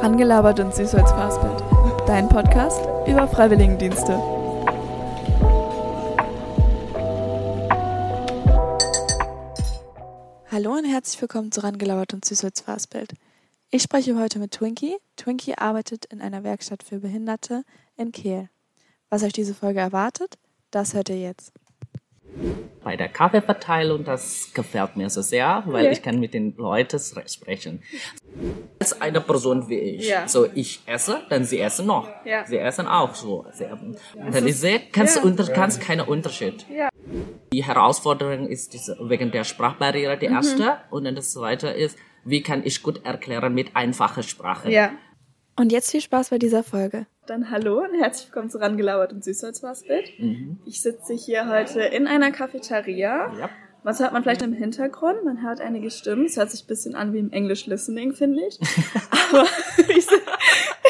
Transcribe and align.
Rangelabert 0.00 0.60
und 0.60 0.74
süß 0.74 0.94
als 0.94 1.10
Fastbild. 1.10 1.62
Dein 2.06 2.28
Podcast 2.28 2.80
über 3.06 3.28
Freiwilligendienste. 3.28 4.14
Hallo 10.50 10.72
und 10.72 10.84
herzlich 10.84 11.20
willkommen 11.20 11.52
zu 11.52 11.62
Rangelabert 11.62 12.14
und 12.14 12.24
süß 12.24 12.44
als 12.44 12.60
Fastbild. 12.60 13.14
Ich 13.70 13.82
spreche 13.82 14.18
heute 14.18 14.38
mit 14.38 14.52
Twinkie. 14.52 14.96
Twinkie 15.16 15.56
arbeitet 15.56 16.06
in 16.06 16.20
einer 16.20 16.42
Werkstatt 16.42 16.82
für 16.82 17.00
Behinderte 17.00 17.62
in 17.96 18.12
Kehl. 18.12 18.48
Was 19.10 19.22
euch 19.22 19.32
diese 19.32 19.54
Folge 19.54 19.80
erwartet, 19.80 20.38
das 20.70 20.94
hört 20.94 21.08
ihr 21.08 21.20
jetzt 21.20 21.52
bei 22.82 22.96
der 22.96 23.08
Kaffeeverteilung, 23.08 24.04
das 24.04 24.50
gefällt 24.54 24.96
mir 24.96 25.10
so 25.10 25.20
sehr, 25.20 25.62
weil 25.66 25.86
ja. 25.86 25.90
ich 25.90 26.02
kann 26.02 26.18
mit 26.18 26.32
den 26.32 26.56
Leuten 26.56 26.98
sprechen. 26.98 27.82
Als 28.78 29.00
eine 29.00 29.20
Person 29.20 29.68
wie 29.68 29.78
ich. 29.78 30.08
Ja. 30.08 30.26
So, 30.26 30.46
ich 30.54 30.80
esse, 30.86 31.20
dann 31.28 31.44
sie 31.44 31.60
essen 31.60 31.86
noch. 31.86 32.08
Ja. 32.24 32.46
Sie 32.46 32.56
essen 32.56 32.86
auch 32.86 33.14
so. 33.14 33.46
Sie, 33.52 33.66
dann 34.14 34.46
ich 34.46 34.56
sehe, 34.56 34.80
kannst, 34.92 35.16
ja. 35.16 35.22
unter, 35.22 35.46
kannst 35.52 35.80
keinen 35.80 36.06
Unterschied. 36.06 36.66
Ja. 36.74 36.88
Die 37.52 37.64
Herausforderung 37.64 38.46
ist 38.48 38.72
diese, 38.72 38.96
wegen 39.02 39.30
der 39.30 39.44
Sprachbarriere 39.44 40.16
die 40.16 40.28
mhm. 40.28 40.34
erste. 40.34 40.62
Mhm. 40.62 40.70
Und 40.90 41.04
dann 41.04 41.14
das 41.14 41.32
zweite 41.32 41.68
ist, 41.68 41.98
wie 42.24 42.42
kann 42.42 42.62
ich 42.64 42.82
gut 42.82 43.04
erklären 43.04 43.52
mit 43.52 43.76
einfacher 43.76 44.22
Sprache. 44.22 44.70
Ja. 44.70 44.92
Und 45.56 45.72
jetzt 45.72 45.90
viel 45.90 46.00
Spaß 46.00 46.30
bei 46.30 46.38
dieser 46.38 46.62
Folge. 46.62 47.06
Dann 47.30 47.48
hallo 47.48 47.78
und 47.78 47.94
herzlich 47.94 48.26
willkommen 48.26 48.50
zu 48.50 48.58
Rangelauert 48.58 49.12
und 49.12 49.22
Süßholzfassbild. 49.22 50.18
Mhm. 50.18 50.58
Ich 50.66 50.82
sitze 50.82 51.14
hier 51.14 51.48
heute 51.48 51.80
in 51.80 52.08
einer 52.08 52.32
Cafeteria. 52.32 53.32
Ja. 53.38 53.48
Was 53.84 54.00
hört 54.00 54.12
man 54.12 54.24
vielleicht 54.24 54.42
im 54.42 54.52
Hintergrund? 54.52 55.24
Man 55.24 55.40
hört 55.40 55.60
einige 55.60 55.92
Stimmen. 55.92 56.24
Es 56.24 56.36
hört 56.36 56.50
sich 56.50 56.64
ein 56.64 56.66
bisschen 56.66 56.96
an 56.96 57.12
wie 57.12 57.20
im 57.20 57.30
English 57.30 57.66
Listening, 57.66 58.14
finde 58.14 58.40
ich. 58.48 58.58
Aber 59.30 59.44
ich, 59.78 60.08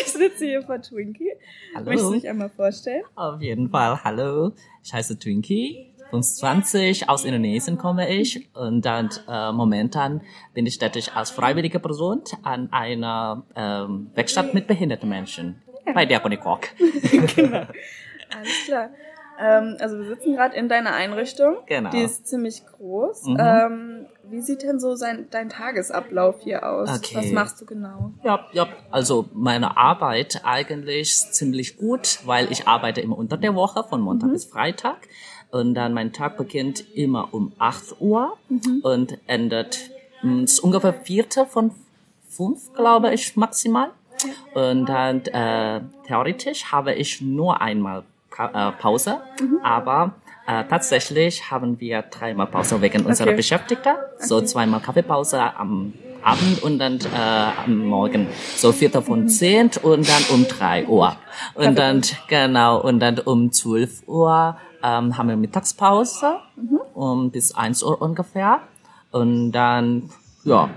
ich 0.01 0.13
sitze 0.13 0.47
hier 0.47 0.63
vor 0.63 0.81
Twinkie. 0.81 1.31
Hallo. 1.75 1.85
Möchtest 1.85 2.09
du 2.09 2.15
dich 2.15 2.27
einmal 2.27 2.49
vorstellen? 2.49 3.03
Auf 3.17 3.43
jeden 3.43 3.69
Fall. 3.69 4.03
Hallo. 4.03 4.53
Ich 4.83 4.95
heiße 4.95 5.19
Twinkie. 5.19 5.93
25, 6.09 7.11
aus 7.11 7.27
Indonesien 7.27 7.77
komme 7.77 8.11
ich 8.11 8.49
und 8.55 8.87
dann 8.87 9.11
äh, 9.29 9.53
momentan 9.53 10.23
bin 10.55 10.65
ich 10.65 10.79
tätig 10.79 11.13
als 11.15 11.31
freiwillige 11.31 11.81
Person 11.81 12.23
an 12.43 12.73
einer 12.73 13.45
ähm, 13.55 14.11
Werkstatt 14.15 14.55
mit 14.55 14.67
behinderten 14.67 15.09
Menschen 15.09 15.63
bei 15.95 16.07
der 16.07 16.21
Kork. 16.21 16.69
genau. 17.37 17.67
Alles 18.33 18.65
klar. 18.67 18.91
Ähm, 19.41 19.77
also 19.81 19.99
wir 19.99 20.05
sitzen 20.05 20.35
gerade 20.35 20.55
in 20.55 20.69
deiner 20.69 20.93
Einrichtung. 20.93 21.57
Genau. 21.67 21.91
Die 21.91 22.03
ist 22.03 22.27
ziemlich 22.27 22.63
groß. 22.67 23.25
Mhm. 23.25 23.37
Ähm, 23.41 24.07
wie 24.25 24.41
sieht 24.43 24.63
denn 24.63 24.79
so 24.79 24.95
sein, 24.95 25.27
dein 25.31 25.49
Tagesablauf 25.49 26.41
hier 26.41 26.69
aus? 26.69 26.91
Okay. 26.91 27.17
Was 27.17 27.33
machst 27.33 27.61
du 27.61 27.65
genau? 27.67 28.13
Ja, 28.23 28.47
ja, 28.53 28.69
also 28.91 29.29
meine 29.33 29.77
Arbeit 29.79 30.43
eigentlich 30.45 31.17
ziemlich 31.17 31.79
gut, 31.79 32.21
weil 32.25 32.53
ich 32.53 32.69
arbeite 32.69 33.01
immer 33.01 33.17
unter 33.17 33.39
der 33.39 33.55
Woche 33.55 33.83
von 33.83 34.03
Montag 34.03 34.29
mhm. 34.29 34.35
bis 34.35 34.45
Freitag. 34.45 34.99
Und 35.51 35.75
dann 35.75 35.95
mein 35.95 36.13
Tag 36.13 36.37
beginnt 36.37 36.95
immer 36.95 37.33
um 37.33 37.53
8 37.59 38.01
Uhr 38.01 38.37
mhm. 38.49 38.81
und 38.83 39.19
endet 39.27 39.91
mh, 40.23 40.47
ungefähr 40.63 40.93
vierte 40.93 41.47
von 41.47 41.73
fünf, 42.29 42.73
glaube 42.75 43.13
ich, 43.13 43.37
maximal. 43.37 43.91
Und 44.55 44.87
dann 44.87 45.21
äh, 45.27 45.81
theoretisch 46.07 46.73
habe 46.73 46.95
ich 46.95 47.21
nur 47.21 47.61
einmal 47.61 48.05
pa 48.31 48.71
äh, 48.71 48.73
Pause, 48.81 49.21
mhm. 49.41 49.59
aber 49.63 50.15
äh, 50.47 50.65
tatsächlich 50.65 51.51
haben 51.51 51.79
wir 51.81 52.03
dreimal 52.03 52.47
Pause 52.47 52.81
wegen 52.81 53.05
unserer 53.05 53.29
okay. 53.29 53.37
Beschäftigten. 53.37 53.95
So 54.19 54.39
okay. 54.39 54.47
zweimal 54.47 54.81
Kaffeepause 54.81 55.41
am 55.57 55.93
Abend 56.23 56.63
und 56.63 56.79
dann 56.79 56.99
äh, 56.99 57.65
am 57.65 57.87
Morgen. 57.87 58.29
So 58.57 58.73
vierter 58.73 59.03
von 59.03 59.23
mhm. 59.23 59.29
zehn 59.29 59.71
und 59.83 60.09
dann 60.09 60.23
um 60.35 60.47
drei 60.47 60.87
Uhr. 60.87 61.17
Und 61.55 61.79
dann, 61.79 62.03
genau, 62.29 62.81
und 62.81 63.01
dann 63.01 63.19
um 63.21 63.53
zwölf 63.53 64.07
Uhr 64.07 64.57
ähm, 64.83 65.17
haben 65.17 65.29
wir 65.29 65.37
Mittagspause, 65.37 66.41
mhm. 66.57 66.81
um 66.95 67.31
bis 67.31 67.55
eins 67.55 67.83
Uhr 67.83 68.01
ungefähr. 68.01 68.61
Und 69.11 69.53
dann, 69.53 70.11
ja, 70.45 70.71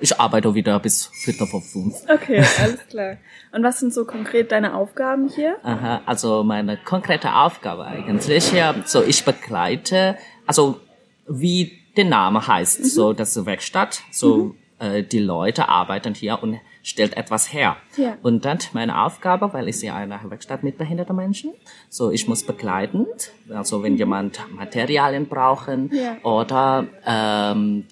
ich 0.00 0.18
arbeite 0.18 0.54
wieder 0.54 0.78
bis 0.80 1.06
Viertel 1.06 1.46
vor 1.46 1.62
fünf. 1.62 1.96
Okay, 2.08 2.44
alles 2.60 2.86
klar. 2.88 3.16
Und 3.52 3.62
was 3.62 3.80
sind 3.80 3.92
so 3.92 4.04
konkret 4.04 4.52
deine 4.52 4.74
Aufgaben 4.74 5.28
hier? 5.28 5.56
Aha, 5.62 6.02
also 6.06 6.44
meine 6.44 6.76
konkrete 6.76 7.34
Aufgabe 7.34 7.84
eigentlich, 7.84 8.52
ja, 8.52 8.74
so 8.84 9.02
ich 9.02 9.24
begleite, 9.24 10.16
also 10.46 10.80
wie 11.26 11.78
der 11.96 12.04
Name 12.04 12.46
heißt, 12.46 12.80
mhm. 12.80 12.84
so 12.84 13.12
das 13.12 13.44
Werkstatt, 13.44 14.00
so 14.10 14.36
mhm. 14.36 14.54
äh, 14.78 15.02
die 15.02 15.18
Leute 15.18 15.68
arbeiten 15.68 16.14
hier 16.14 16.42
und 16.42 16.60
stellt 16.82 17.16
etwas 17.16 17.52
her. 17.52 17.76
Ja. 17.96 18.16
Und 18.22 18.44
dann 18.44 18.58
meine 18.72 19.02
Aufgabe, 19.02 19.52
weil 19.52 19.68
ich 19.68 19.78
sehe 19.80 19.92
eine 19.92 20.18
Werkstatt 20.24 20.62
mit 20.62 20.78
behinderten 20.78 21.16
Menschen, 21.16 21.52
so 21.90 22.10
ich 22.10 22.28
muss 22.28 22.44
begleitend, 22.44 23.32
also 23.50 23.82
wenn 23.82 23.92
mhm. 23.92 23.98
jemand 23.98 24.40
Materialien 24.54 25.26
brauchen 25.26 25.90
ja. 25.92 26.16
oder 26.22 26.86
ähm, 27.04 27.84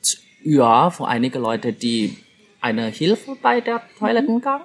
ja, 0.47 0.91
für 0.91 1.09
einige 1.09 1.39
Leute, 1.39 1.73
die 1.73 2.17
eine 2.61 2.87
Hilfe 2.87 3.37
bei 3.43 3.61
der 3.61 3.83
Toilettengang, 3.99 4.61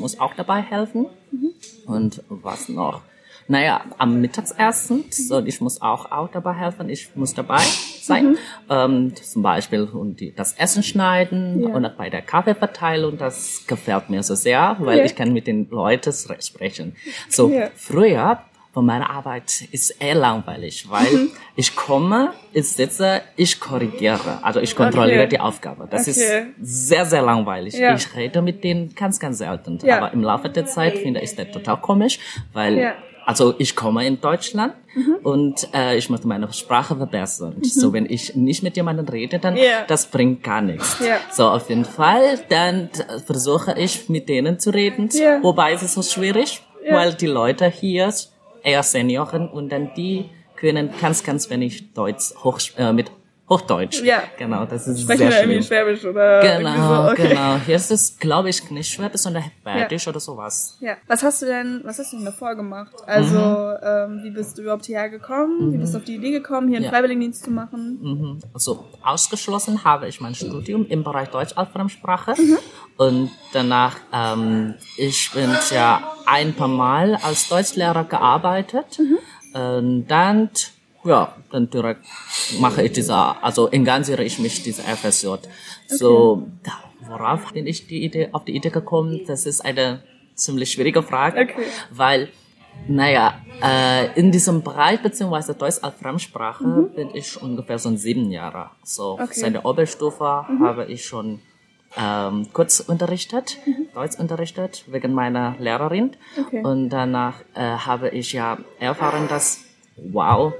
muss 0.00 0.18
auch 0.18 0.34
dabei 0.34 0.60
helfen. 0.60 1.06
Mhm. 1.30 1.52
Und 1.86 2.22
was 2.28 2.68
noch? 2.68 3.02
Naja, 3.46 3.84
am 3.98 4.20
Mittagsessen, 4.20 5.04
so, 5.10 5.40
ich 5.44 5.60
muss 5.60 5.82
auch, 5.82 6.10
auch 6.12 6.28
dabei 6.28 6.54
helfen, 6.54 6.88
ich 6.88 7.14
muss 7.16 7.34
dabei 7.34 7.62
sein. 8.00 8.30
Mhm. 8.30 8.36
Ähm, 8.68 9.16
zum 9.16 9.42
Beispiel 9.42 9.84
und 9.84 10.20
die, 10.20 10.32
das 10.34 10.52
Essen 10.54 10.82
schneiden 10.82 11.62
ja. 11.62 11.68
und 11.68 11.96
bei 11.96 12.10
der 12.10 12.22
Kaffeeverteilung, 12.22 13.16
das 13.18 13.64
gefällt 13.66 14.10
mir 14.10 14.22
so 14.22 14.34
sehr, 14.34 14.76
weil 14.80 14.98
ja. 14.98 15.04
ich 15.04 15.14
kann 15.16 15.32
mit 15.32 15.46
den 15.46 15.68
Leuten 15.70 16.12
sprechen. 16.40 16.96
So, 17.28 17.50
ja. 17.50 17.70
früher 17.74 18.40
von 18.72 18.86
meiner 18.86 19.10
Arbeit 19.10 19.62
ist 19.72 19.90
eher 20.00 20.14
langweilig, 20.14 20.88
weil 20.88 21.12
mhm. 21.12 21.30
ich 21.56 21.74
komme, 21.74 22.32
ich 22.52 22.68
sitze, 22.68 23.22
ich 23.36 23.58
korrigiere, 23.58 24.38
also 24.42 24.60
ich 24.60 24.76
kontrolliere 24.76 25.22
okay. 25.22 25.28
die 25.30 25.40
Aufgabe. 25.40 25.88
Das 25.90 26.02
okay. 26.02 26.10
ist 26.10 26.88
sehr, 26.88 27.04
sehr 27.04 27.22
langweilig. 27.22 27.74
Ja. 27.74 27.94
Ich 27.94 28.14
rede 28.14 28.40
mit 28.42 28.62
denen 28.62 28.94
ganz, 28.94 29.18
ganz 29.18 29.38
selten. 29.38 29.78
Ja. 29.82 29.96
Aber 29.96 30.12
im 30.12 30.22
Laufe 30.22 30.48
der 30.48 30.66
Zeit 30.66 30.98
finde 30.98 31.20
ich 31.20 31.34
das 31.34 31.50
total 31.50 31.80
komisch, 31.80 32.20
weil 32.52 32.78
ja. 32.78 32.94
also 33.26 33.56
ich 33.58 33.74
komme 33.74 34.06
in 34.06 34.20
Deutschland 34.20 34.74
mhm. 34.94 35.16
und 35.24 35.68
äh, 35.74 35.96
ich 35.96 36.08
möchte 36.08 36.28
meine 36.28 36.52
Sprache 36.52 36.94
verbessern. 36.94 37.56
Mhm. 37.56 37.64
So 37.64 37.92
wenn 37.92 38.06
ich 38.06 38.36
nicht 38.36 38.62
mit 38.62 38.76
jemandem 38.76 39.08
rede, 39.08 39.40
dann 39.40 39.56
yeah. 39.56 39.84
das 39.88 40.06
bringt 40.06 40.44
gar 40.44 40.60
nichts. 40.60 41.00
Yeah. 41.00 41.18
So 41.32 41.48
auf 41.48 41.68
jeden 41.68 41.84
Fall, 41.84 42.38
dann 42.48 42.88
versuche 43.26 43.74
ich 43.76 44.08
mit 44.08 44.28
denen 44.28 44.60
zu 44.60 44.70
reden, 44.70 45.08
yeah. 45.12 45.42
wobei 45.42 45.72
es 45.72 45.82
ist 45.82 45.94
so 45.94 46.02
schwierig, 46.02 46.62
weil 46.88 47.14
die 47.14 47.26
Leute 47.26 47.66
hier 47.66 48.12
eher 48.62 48.82
Senioren 48.82 49.48
und 49.48 49.70
dann 49.70 49.92
die 49.94 50.30
können 50.56 50.90
ganz, 51.00 51.24
ganz 51.24 51.48
wenig 51.50 51.94
Deutsch 51.94 52.34
hoch, 52.44 52.60
äh, 52.76 52.92
mit 52.92 53.10
Hochdeutsch. 53.50 54.02
Ja. 54.02 54.22
Genau, 54.38 54.64
das 54.64 54.86
ist 54.86 55.02
Sprechen 55.02 55.28
sehr 55.28 55.42
schön. 55.42 55.62
Schwäbisch 55.62 56.04
oder 56.04 56.40
Genau, 56.40 57.06
so. 57.06 57.10
okay. 57.10 57.28
genau. 57.30 57.56
Hier 57.66 57.74
ist 57.74 57.90
es, 57.90 58.16
glaube 58.16 58.48
ich, 58.48 58.70
nicht 58.70 58.92
Schwäbisch, 58.92 59.22
sondern 59.22 59.44
Badisch 59.64 60.06
ja. 60.06 60.10
oder 60.10 60.20
sowas. 60.20 60.76
Ja. 60.78 60.96
Was 61.08 61.24
hast 61.24 61.42
du 61.42 61.46
denn, 61.46 61.80
was 61.82 61.98
hast 61.98 62.12
du 62.12 62.18
denn 62.18 62.26
davor 62.26 62.54
gemacht? 62.54 62.92
Also, 63.06 63.34
mhm. 63.34 63.76
ähm, 63.82 64.20
wie 64.22 64.30
bist 64.30 64.56
du 64.56 64.62
überhaupt 64.62 64.86
hierher 64.86 65.10
gekommen? 65.10 65.66
Mhm. 65.66 65.72
Wie 65.72 65.78
bist 65.78 65.94
du 65.94 65.98
auf 65.98 66.04
die 66.04 66.14
Idee 66.14 66.30
gekommen, 66.30 66.68
hier 66.68 66.76
einen 66.76 66.84
ja. 66.84 66.90
Freiwilligendienst 66.92 67.44
zu 67.44 67.50
machen? 67.50 67.98
Mhm. 68.00 68.38
Also, 68.54 68.84
ausgeschlossen 69.02 69.82
habe 69.82 70.06
ich 70.06 70.20
mein 70.20 70.36
Studium 70.36 70.86
im 70.86 71.02
Bereich 71.02 71.28
Deutsch 71.30 71.52
als 71.56 71.70
Fremdsprache. 71.70 72.34
Mhm. 72.40 72.58
Und 72.98 73.30
danach, 73.52 73.96
ähm, 74.12 74.74
ich 74.96 75.32
bin 75.32 75.50
ja 75.72 76.14
ein 76.24 76.54
paar 76.54 76.68
Mal 76.68 77.16
als 77.16 77.48
Deutschlehrer 77.48 78.04
gearbeitet. 78.04 79.00
Mhm. 79.00 79.18
Und 79.52 80.06
dann 80.06 80.50
ja, 81.04 81.34
dann 81.50 81.70
direkt 81.70 82.04
mache 82.58 82.82
ich 82.82 82.92
diese, 82.92 83.14
also 83.14 83.68
engagiere 83.68 84.22
ich 84.22 84.38
mich 84.38 84.62
diese 84.62 84.82
FSJ. 84.82 85.26
Okay. 85.26 85.48
So, 85.86 86.48
worauf 87.00 87.52
bin 87.52 87.66
ich 87.66 87.86
die 87.86 88.04
Idee, 88.04 88.28
auf 88.32 88.44
die 88.44 88.54
Idee 88.54 88.70
gekommen? 88.70 89.22
Das 89.26 89.46
ist 89.46 89.64
eine 89.64 90.02
ziemlich 90.34 90.72
schwierige 90.72 91.02
Frage, 91.02 91.40
okay. 91.40 91.66
weil, 91.90 92.28
naja, 92.88 93.40
äh, 93.62 94.18
in 94.18 94.30
diesem 94.30 94.62
Bereich 94.62 95.02
beziehungsweise 95.02 95.54
Deutsch 95.54 95.78
als 95.82 95.94
Fremdsprache 95.96 96.64
mhm. 96.64 96.94
bin 96.94 97.10
ich 97.14 97.40
ungefähr 97.40 97.78
so 97.78 97.94
sieben 97.96 98.30
Jahre. 98.30 98.70
So, 98.82 99.14
okay. 99.14 99.28
seit 99.32 99.54
der 99.54 99.64
Oberstufe 99.64 100.46
mhm. 100.48 100.64
habe 100.64 100.86
ich 100.86 101.04
schon 101.04 101.40
ähm, 101.96 102.46
kurz 102.52 102.80
unterrichtet, 102.80 103.58
mhm. 103.66 103.88
Deutsch 103.94 104.18
unterrichtet, 104.18 104.84
wegen 104.86 105.12
meiner 105.12 105.56
Lehrerin. 105.58 106.16
Okay. 106.38 106.62
Und 106.62 106.90
danach 106.90 107.40
äh, 107.54 107.60
habe 107.60 108.10
ich 108.10 108.32
ja 108.32 108.58
erfahren, 108.78 109.28
dass, 109.28 109.60
wow, 109.96 110.52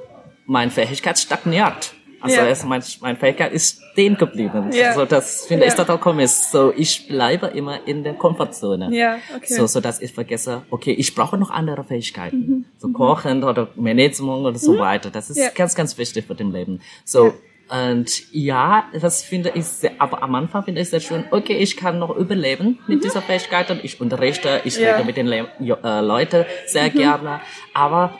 meine 0.50 0.70
Fähigkeit 0.70 1.18
stagniert. 1.18 1.94
Also 2.20 2.36
ja. 2.36 2.46
es, 2.48 2.64
mein, 2.64 2.82
meine 3.00 3.16
Fähigkeit 3.16 3.52
ist 3.52 3.80
stehen 3.92 4.16
geblieben. 4.16 4.70
Ja. 4.72 4.92
So, 4.92 5.06
das 5.06 5.46
finde 5.46 5.64
ja. 5.64 5.70
ich 5.70 5.76
total 5.76 5.98
komisch. 5.98 6.30
So, 6.30 6.72
ich 6.76 7.08
bleibe 7.08 7.46
immer 7.46 7.86
in 7.86 8.02
der 8.02 8.14
Komfortzone. 8.14 8.90
Ja, 8.92 9.18
okay. 9.34 9.54
So, 9.54 9.66
so 9.66 9.80
dass 9.80 10.02
ich 10.02 10.12
vergesse, 10.12 10.62
okay, 10.70 10.92
ich 10.92 11.14
brauche 11.14 11.38
noch 11.38 11.50
andere 11.50 11.84
Fähigkeiten. 11.84 12.36
Mhm. 12.36 12.64
So 12.78 12.88
mhm. 12.88 12.92
Kochen 12.92 13.44
oder 13.44 13.68
Management 13.76 14.44
oder 14.44 14.58
so 14.58 14.74
mhm. 14.74 14.78
weiter. 14.80 15.10
Das 15.10 15.30
ist 15.30 15.38
ja. 15.38 15.48
ganz, 15.54 15.74
ganz 15.74 15.96
wichtig 15.96 16.26
für 16.26 16.34
den 16.34 16.52
Leben. 16.52 16.80
So, 17.04 17.32
Und 17.70 18.32
ja, 18.32 18.84
das 19.00 19.22
finde 19.22 19.52
ich 19.54 19.64
sehr, 19.64 19.92
aber 19.98 20.22
am 20.22 20.34
Anfang 20.34 20.64
finde 20.64 20.80
ich 20.80 20.90
sehr 20.90 21.00
schön, 21.00 21.24
okay, 21.30 21.56
ich 21.56 21.76
kann 21.76 22.00
noch 22.00 22.14
überleben 22.16 22.80
mit 22.88 23.04
dieser 23.04 23.22
Fähigkeit 23.22 23.70
und 23.70 23.84
ich 23.84 24.00
unterrichte, 24.00 24.60
ich 24.64 24.76
Ja. 24.76 24.96
rede 24.96 25.06
mit 25.06 25.16
den 25.16 25.26
Le 25.26 25.46
äh, 25.60 26.00
Leuten 26.00 26.44
sehr 26.66 26.90
gerne, 26.90 27.40
aber 27.72 28.18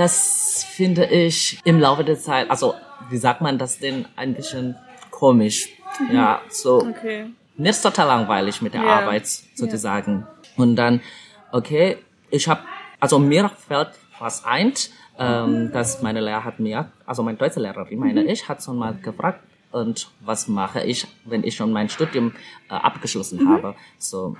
das 0.00 0.64
finde 0.64 1.04
ich 1.04 1.60
im 1.64 1.78
Laufe 1.78 2.04
der 2.04 2.18
Zeit, 2.18 2.50
also 2.50 2.74
wie 3.10 3.18
sagt 3.18 3.42
man 3.42 3.58
das 3.58 3.78
denn, 3.78 4.06
ein 4.16 4.32
bisschen 4.34 4.74
komisch. 5.10 5.68
Ja, 6.10 6.40
so 6.48 6.86
Okay. 6.88 7.26
nicht 7.58 7.82
total 7.82 8.06
langweilig 8.06 8.62
mit 8.62 8.72
der 8.72 8.82
Ja. 8.82 9.00
Arbeit 9.00 9.26
sozusagen. 9.54 10.26
Und 10.56 10.76
dann, 10.76 11.02
okay, 11.52 11.98
ich 12.30 12.48
habe, 12.48 12.62
also 12.98 13.18
mir 13.18 13.50
fällt 13.68 13.90
was 14.18 14.44
ein, 14.46 14.72
ähm, 15.18 15.70
dass 15.70 16.00
meine 16.00 16.20
Lehrer 16.20 16.44
hat 16.44 16.60
mir, 16.60 16.90
also 17.04 17.22
meine 17.22 17.36
deutsche 17.36 17.60
Lehrerin, 17.60 17.98
meine 17.98 18.22
ich, 18.24 18.48
hat 18.48 18.62
schon 18.62 18.78
mal 18.78 18.94
gefragt, 18.94 19.40
und 19.72 20.10
was 20.20 20.48
mache 20.48 20.82
ich, 20.82 21.06
wenn 21.24 21.44
ich 21.44 21.54
schon 21.56 21.72
mein 21.72 21.88
Studium 21.90 22.32
äh, 22.70 22.74
abgeschlossen 22.74 23.46
habe? 23.48 23.74
So, 23.98 24.36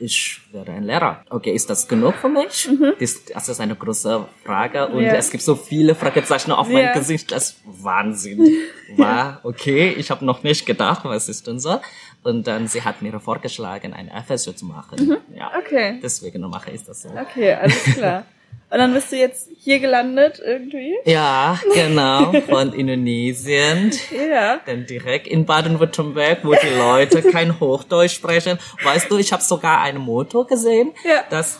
ich 0.00 0.40
werde 0.52 0.72
ein 0.72 0.82
Lehrer. 0.84 1.22
Okay, 1.30 1.52
ist 1.52 1.68
das 1.70 1.86
genug 1.86 2.14
für 2.14 2.28
mich? 2.28 2.68
Das, 2.98 3.24
das 3.26 3.48
ist 3.48 3.60
eine 3.60 3.76
große 3.76 4.26
Frage 4.44 4.88
und 4.88 5.02
Ja. 5.04 5.14
es 5.14 5.30
gibt 5.30 5.42
so 5.42 5.54
viele 5.54 5.94
Fragezeichen 5.94 6.52
auf 6.52 6.66
meinem 6.68 6.86
Ja. 6.86 6.92
Gesicht. 6.94 7.30
Das 7.30 7.50
ist 7.50 7.60
Wahnsinn. 7.64 8.38
War 8.96 9.40
okay, 9.44 9.94
ich 9.96 10.10
habe 10.10 10.24
noch 10.24 10.42
nicht 10.42 10.64
gedacht, 10.66 11.04
was 11.04 11.28
ist 11.28 11.46
denn 11.46 11.60
so. 11.60 11.80
Und 12.22 12.46
dann 12.46 12.66
sie 12.68 12.82
hat 12.82 13.00
mir 13.02 13.18
vorgeschlagen, 13.20 13.92
eine 13.94 14.10
FSJ 14.26 14.52
zu 14.54 14.64
machen. 14.66 15.16
Ja, 15.34 15.52
Okay. 15.58 16.00
deswegen 16.02 16.40
mache 16.48 16.70
ich 16.72 16.82
das 16.84 17.02
so. 17.02 17.08
Okay, 17.10 17.52
alles 17.54 17.82
klar. 17.84 18.24
Und 18.72 18.78
dann 18.78 18.94
bist 18.94 19.10
du 19.10 19.16
jetzt 19.16 19.48
hier 19.58 19.80
gelandet 19.80 20.40
irgendwie? 20.44 20.94
Ja, 21.04 21.58
genau, 21.74 22.32
von 22.48 22.72
Indonesien. 23.20 23.90
Ja. 24.30 24.60
Dann 24.64 24.86
direkt 24.86 25.26
in 25.26 25.44
Baden-Württemberg, 25.44 26.44
wo 26.44 26.54
die 26.54 26.68
Leute 26.78 27.20
kein 27.22 27.58
Hochdeutsch 27.58 28.14
sprechen. 28.14 28.58
Weißt 28.84 29.10
du, 29.10 29.18
ich 29.18 29.32
habe 29.32 29.42
sogar 29.42 29.80
ein 29.80 29.98
Motto 29.98 30.44
gesehen, 30.44 30.92
Ja. 31.04 31.24
dass 31.30 31.58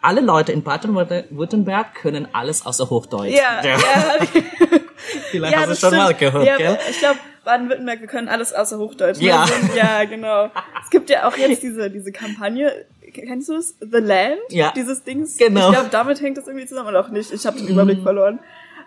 alle 0.00 0.20
Leute 0.20 0.52
in 0.52 0.62
Baden-Württemberg 0.62 1.94
können 1.96 2.28
alles 2.32 2.64
außer 2.64 2.88
Hochdeutsch. 2.90 3.32
Ja, 3.32 3.60
ja. 3.64 3.76
Vielleicht 5.30 5.52
ja, 5.52 5.60
hast 5.66 5.82
du 5.82 5.86
schon 5.88 5.96
mal 5.96 6.06
stimmt. 6.14 6.20
gehört, 6.20 6.46
ja, 6.46 6.56
gell? 6.56 6.78
Ich 6.90 6.98
glaube, 7.00 7.18
Baden-Württemberg, 7.44 8.00
wir 8.02 8.06
können 8.08 8.28
alles 8.28 8.52
außer 8.52 8.78
Hochdeutsch. 8.78 9.18
Ja. 9.20 9.46
Ja, 9.74 10.04
genau. 10.04 10.50
Es 10.84 10.90
gibt 10.90 11.08
ja 11.10 11.26
auch 11.26 11.36
jetzt 11.36 11.62
diese, 11.62 11.90
diese 11.90 12.12
Kampagne, 12.12 12.84
kennst 13.12 13.48
du 13.48 13.54
es? 13.56 13.76
The 13.80 13.98
Land? 13.98 14.40
Ja. 14.50 14.72
Dieses 14.74 15.02
Dings. 15.04 15.36
Genau. 15.36 15.68
Ich 15.68 15.74
glaube, 15.74 15.88
damit 15.90 16.20
hängt 16.20 16.36
das 16.38 16.46
irgendwie 16.46 16.66
zusammen 16.66 16.88
oder 16.88 17.00
auch 17.00 17.08
nicht. 17.08 17.32
Ich 17.32 17.46
habe 17.46 17.58
den 17.58 17.68
Überblick 17.68 17.98
Mhm. 17.98 18.02
verloren. 18.02 18.38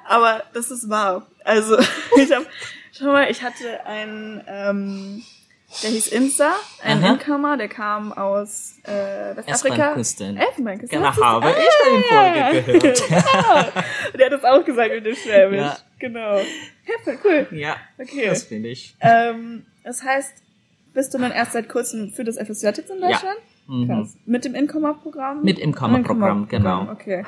Aber 0.08 0.44
das 0.54 0.70
ist 0.72 0.90
wahr. 0.90 1.26
Also, 1.44 1.78
ich 2.18 2.32
habe, 2.32 2.46
schau 2.92 3.06
mal, 3.06 3.30
ich 3.32 3.42
hatte 3.42 3.86
einen, 3.86 4.44
ähm, 4.48 5.24
der 5.84 5.90
hieß 5.90 6.08
Insa, 6.10 6.54
ein 6.84 7.04
Aha. 7.04 7.14
Incomer, 7.14 7.58
der 7.58 7.68
kam 7.68 8.14
aus 8.14 8.76
äh, 8.84 9.36
Westafrika. 9.36 9.74
Elfenbeinküsten. 9.76 10.38
Elfenbeinküsten. 10.38 11.00
Genau, 11.00 11.12
habe 11.16 11.46
ah, 11.48 11.56
ich 11.58 11.96
in 11.96 12.04
Folge 12.04 12.80
gehört. 12.80 13.04
Genau. 13.10 13.84
Der 14.18 14.26
hat 14.28 14.32
das 14.34 14.44
auch 14.44 14.64
gesagt 14.64 14.92
mit 14.92 15.06
dem 15.06 15.16
Schwäbisch. 15.16 15.58
Ja. 15.60 15.78
Genau. 16.00 16.38
Ja, 16.38 16.94
voll 17.04 17.18
cool. 17.24 17.48
Ja, 17.52 17.76
Okay. 18.00 18.28
das 18.28 18.44
finde 18.44 18.70
ich. 18.70 18.96
Ähm, 19.02 19.66
das 19.84 20.04
heißt, 20.04 20.34
bist 20.94 21.14
du 21.14 21.18
dann 21.18 21.32
erst 21.32 21.54
seit 21.54 21.68
kurzem 21.68 22.12
für 22.14 22.24
das 22.24 22.38
FSJ 22.38 22.68
jetzt 22.68 22.90
in 22.92 23.02
Deutschland? 23.02 23.38
Mhm. 23.40 23.55
Krass. 23.68 24.16
Mit 24.26 24.46
dem 24.46 24.56
Incommer-Programm? 24.56 25.42
Mit 25.44 25.60
Incommer-Programm, 25.60 26.48
genau. 26.48 26.84
Mhm. 26.84 26.90
Okay. 26.90 27.26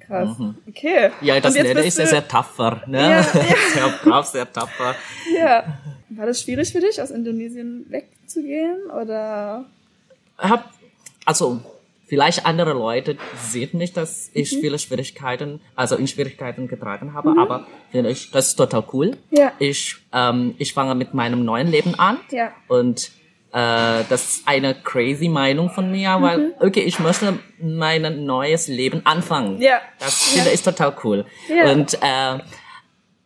Krass. 0.00 0.36
Okay. 0.68 1.10
Ja, 1.20 1.40
das 1.40 1.54
bist 1.54 1.66
ist 1.66 1.98
ja 1.98 2.06
sehr 2.06 2.28
tapfer, 2.28 2.82
ne? 2.86 3.00
Ja, 3.00 3.08
ja. 3.18 3.22
Sehr 3.24 3.88
brav, 4.02 4.26
sehr 4.26 4.50
tapfer. 4.50 4.94
Ja. 5.36 5.78
War 6.10 6.26
das 6.26 6.40
schwierig 6.42 6.70
für 6.70 6.80
dich, 6.80 7.02
aus 7.02 7.10
Indonesien 7.10 7.86
wegzugehen? 7.90 8.88
Oder? 8.90 9.64
hab, 10.38 10.70
also 11.24 11.60
vielleicht 12.06 12.46
andere 12.46 12.72
Leute 12.72 13.16
sehen 13.36 13.70
nicht, 13.78 13.96
dass 13.96 14.30
ich 14.32 14.50
viele 14.50 14.78
Schwierigkeiten, 14.78 15.60
also 15.74 15.96
in 15.96 16.06
Schwierigkeiten 16.06 16.68
getragen 16.68 17.12
habe, 17.14 17.34
aber 17.38 17.66
finde 17.90 18.10
ich, 18.10 18.30
das 18.30 18.48
ist 18.48 18.56
total 18.56 18.84
cool. 18.92 19.16
Ja. 19.30 19.52
Ich, 19.58 19.96
ähm, 20.12 20.54
ich 20.58 20.72
fange 20.72 20.94
mit 20.94 21.14
meinem 21.14 21.44
neuen 21.44 21.68
Leben 21.68 21.94
an 21.96 22.18
Ja. 22.30 22.52
und 22.68 23.10
äh, 23.52 24.04
das 24.08 24.36
ist 24.38 24.48
eine 24.48 24.74
crazy 24.74 25.28
Meinung 25.28 25.70
von 25.70 25.90
mir, 25.90 26.16
weil 26.20 26.54
okay, 26.60 26.80
ich 26.80 26.98
möchte 26.98 27.38
mein 27.60 28.24
neues 28.24 28.68
Leben 28.68 29.02
anfangen. 29.04 29.60
Ja. 29.60 29.80
Das 29.98 30.24
finde 30.32 30.50
ich 30.50 30.62
total 30.62 30.94
cool. 31.04 31.24
Ja. 31.48 31.70
Und 31.72 31.94
äh, 32.02 32.38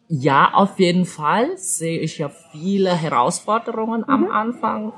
ja, 0.09 0.51
auf 0.55 0.79
jeden 0.79 1.05
Fall 1.05 1.57
sehe 1.57 2.01
ich 2.01 2.19
ja 2.19 2.31
viele 2.53 2.95
Herausforderungen 2.95 4.09
am 4.09 4.23
Mhm. 4.23 4.31
Anfang, 4.31 4.93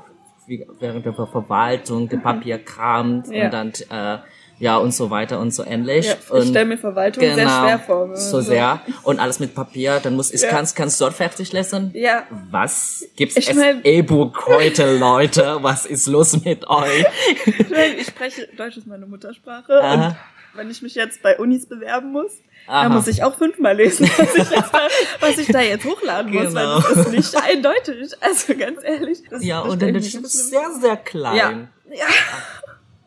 wie 0.47 0.65
während 0.79 1.05
der 1.05 1.13
Verwaltung, 1.13 2.09
der 2.09 2.17
Papierkram 2.17 3.23
Ja. 3.29 3.45
und 3.45 3.53
dann 3.53 3.71
äh, 3.89 4.19
ja 4.59 4.77
und 4.77 4.93
so 4.93 5.09
weiter 5.09 5.39
und 5.39 5.53
so 5.53 5.63
ähnlich. 5.65 6.05
Ja, 6.05 6.13
ich 6.37 6.47
stelle 6.49 6.65
mir 6.65 6.77
Verwaltung 6.77 7.23
sehr 7.23 7.35
schwer 7.49 7.79
vor. 7.79 8.05
Genau. 8.05 8.15
so 8.17 8.37
Also, 8.37 8.49
sehr 8.51 8.81
und 9.03 9.19
alles 9.19 9.39
mit 9.39 9.53
Papier. 9.55 9.99
Dann 10.01 10.15
muss 10.15 10.31
ich 10.33 10.41
Ja. 10.41 10.51
ganz 10.51 10.73
ganz 10.75 10.97
sorgfältig 10.97 11.51
lesen. 11.53 11.91
Ja. 11.93 12.23
Was 12.51 13.05
gibt's 13.15 13.35
Ich 13.37 13.49
es 13.49 13.55
mein- 13.55 13.81
E-Book 13.83 14.45
heute, 14.47 14.97
Leute? 14.97 15.57
Was 15.61 15.85
ist 15.85 16.07
los 16.07 16.43
mit 16.43 16.67
euch? 16.69 17.05
Ich 17.45 17.69
meine, 17.69 17.93
Ich 17.95 18.07
spreche 18.07 18.47
Deutsch 18.57 18.77
ist 18.77 18.87
meine 18.87 19.05
Muttersprache 19.05 19.81
Aha. 19.81 20.07
und 20.07 20.15
wenn 20.55 20.69
ich 20.69 20.81
mich 20.81 20.95
jetzt 20.95 21.21
bei 21.23 21.37
Unis 21.39 21.65
bewerben 21.67 22.11
muss, 22.11 22.31
Aha. 22.67 22.83
dann 22.83 22.93
muss 22.93 23.07
ich 23.07 23.23
auch 23.23 23.35
fünfmal 23.37 23.75
lesen, 23.75 24.09
was 24.17 24.35
ich, 24.35 24.49
da, 24.49 24.87
was 25.19 25.37
ich 25.39 25.47
da 25.47 25.61
jetzt 25.61 25.83
hochladen 25.83 26.31
muss, 26.31 26.53
weil 26.53 26.65
Genau. 26.65 26.79
das 26.79 26.97
ist 26.97 27.09
nicht 27.11 27.35
eindeutig. 27.43 28.11
Also 28.21 28.55
ganz 28.55 28.79
ehrlich. 28.83 29.19
Das, 29.29 29.43
Ja, 29.43 29.61
und 29.61 29.81
dann 29.81 29.95
ist 29.95 30.13
es 30.15 30.49
sehr 30.49 30.69
sehr 30.79 30.95
klein. 30.97 31.35
Ja. 31.35 31.51
Ja, 31.95 32.05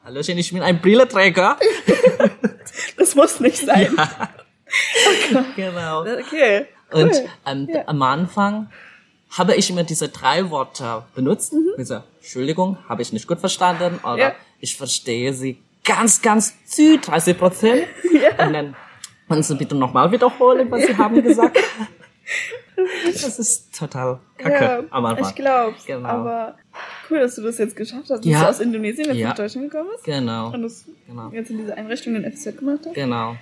Hallöchen, 0.06 0.38
ich 0.38 0.52
bin 0.52 0.62
ein 0.62 0.80
Brillenträger. 0.80 1.58
das 2.96 3.16
muss 3.16 3.40
nicht 3.40 3.58
sein. 3.58 3.92
genau. 5.56 6.02
Okay. 6.02 6.66
Und 6.92 7.10
cool. 7.12 7.28
ähm, 7.44 7.68
Ja. 7.72 7.82
am 7.86 8.00
Anfang 8.02 8.70
habe 9.36 9.56
ich 9.56 9.68
immer 9.68 9.82
diese 9.82 10.08
drei 10.08 10.48
Worte 10.50 11.02
benutzt. 11.16 11.52
Diese 11.76 12.04
Entschuldigung, 12.20 12.78
habe 12.88 13.02
ich 13.02 13.12
nicht 13.12 13.26
gut 13.26 13.40
verstanden, 13.40 13.98
oder 14.04 14.12
Mhm. 14.12 14.18
Ja. 14.20 14.34
ich 14.60 14.76
verstehe 14.76 15.32
sie 15.32 15.60
ganz, 15.84 16.22
ganz 16.22 16.54
zu 16.66 16.98
30 16.98 17.36
Prozent. 17.36 17.88
Und 18.38 18.52
dann 18.52 18.76
können 19.28 19.42
Sie 19.42 19.56
bitte 19.56 19.74
nochmal 19.74 20.12
wiederholen, 20.12 20.70
was 20.70 20.86
Sie 20.86 20.96
haben 20.96 21.20
gesagt. 21.20 21.58
das 23.04 23.38
ist 23.40 23.76
total 23.76 24.20
kacke 24.38 24.64
ja, 24.64 24.82
am 24.90 25.04
Anfang. 25.06 25.28
ich 25.30 25.34
glaub's. 25.34 25.84
Genau. 25.84 26.08
Aber 26.08 26.54
cool, 27.10 27.20
dass 27.20 27.34
du 27.36 27.42
das 27.42 27.58
jetzt 27.58 27.76
geschafft 27.76 28.02
hast, 28.10 28.20
dass 28.20 28.24
Ja. 28.26 28.42
du 28.42 28.48
aus 28.50 28.60
Indonesien 28.60 29.06
jetzt 29.08 29.16
Ja. 29.16 29.28
nach 29.28 29.36
Deutschland 29.36 29.70
gekommen 29.70 29.90
bist 29.92 30.04
Genau, 30.04 30.52
und 30.52 30.62
das 30.62 30.84
Genau. 31.06 31.28
jetzt 31.30 31.50
in 31.50 31.58
diese 31.58 31.76
Einrichtung 31.76 32.14
in 32.16 32.24
FZ 32.30 32.56
gemacht 32.58 32.80
hast. 32.86 32.94
genau. 32.94 33.36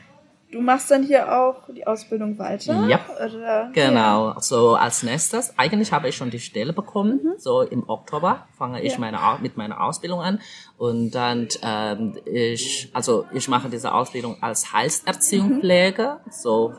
Du 0.53 0.61
machst 0.61 0.89
dann 0.89 1.03
hier 1.03 1.37
auch 1.37 1.65
die 1.75 1.85
Ausbildung 1.85 2.39
weiter? 2.39 2.87
Ja. 2.87 3.01
Oder? 3.27 3.71
Genau, 3.73 4.37
so 4.39 4.77
als 4.77 5.03
nächstes, 5.03 5.53
eigentlich 5.59 5.91
habe 5.91 6.09
ich 6.09 6.15
schon 6.17 6.31
die 6.31 6.39
Stelle 6.39 6.73
bekommen, 6.73 7.19
so 7.39 7.63
im 7.63 7.89
Oktober 7.89 8.47
fange 8.57 8.81
ich 8.81 8.93
Ja. 8.93 9.01
meine, 9.01 9.19
mit 9.43 9.57
meiner 9.57 9.83
Ausbildung 9.83 10.21
an 10.21 10.39
und 10.79 11.11
dann 11.11 11.49
ähm, 11.63 12.17
ich, 12.25 12.89
also 12.93 13.25
ich 13.33 13.49
mache 13.49 13.69
diese 13.69 13.93
Ausbildung 13.93 14.37
als 14.43 14.73
Heilserziehung 14.73 15.59
Pflege, 15.59 16.21
so 16.31 16.73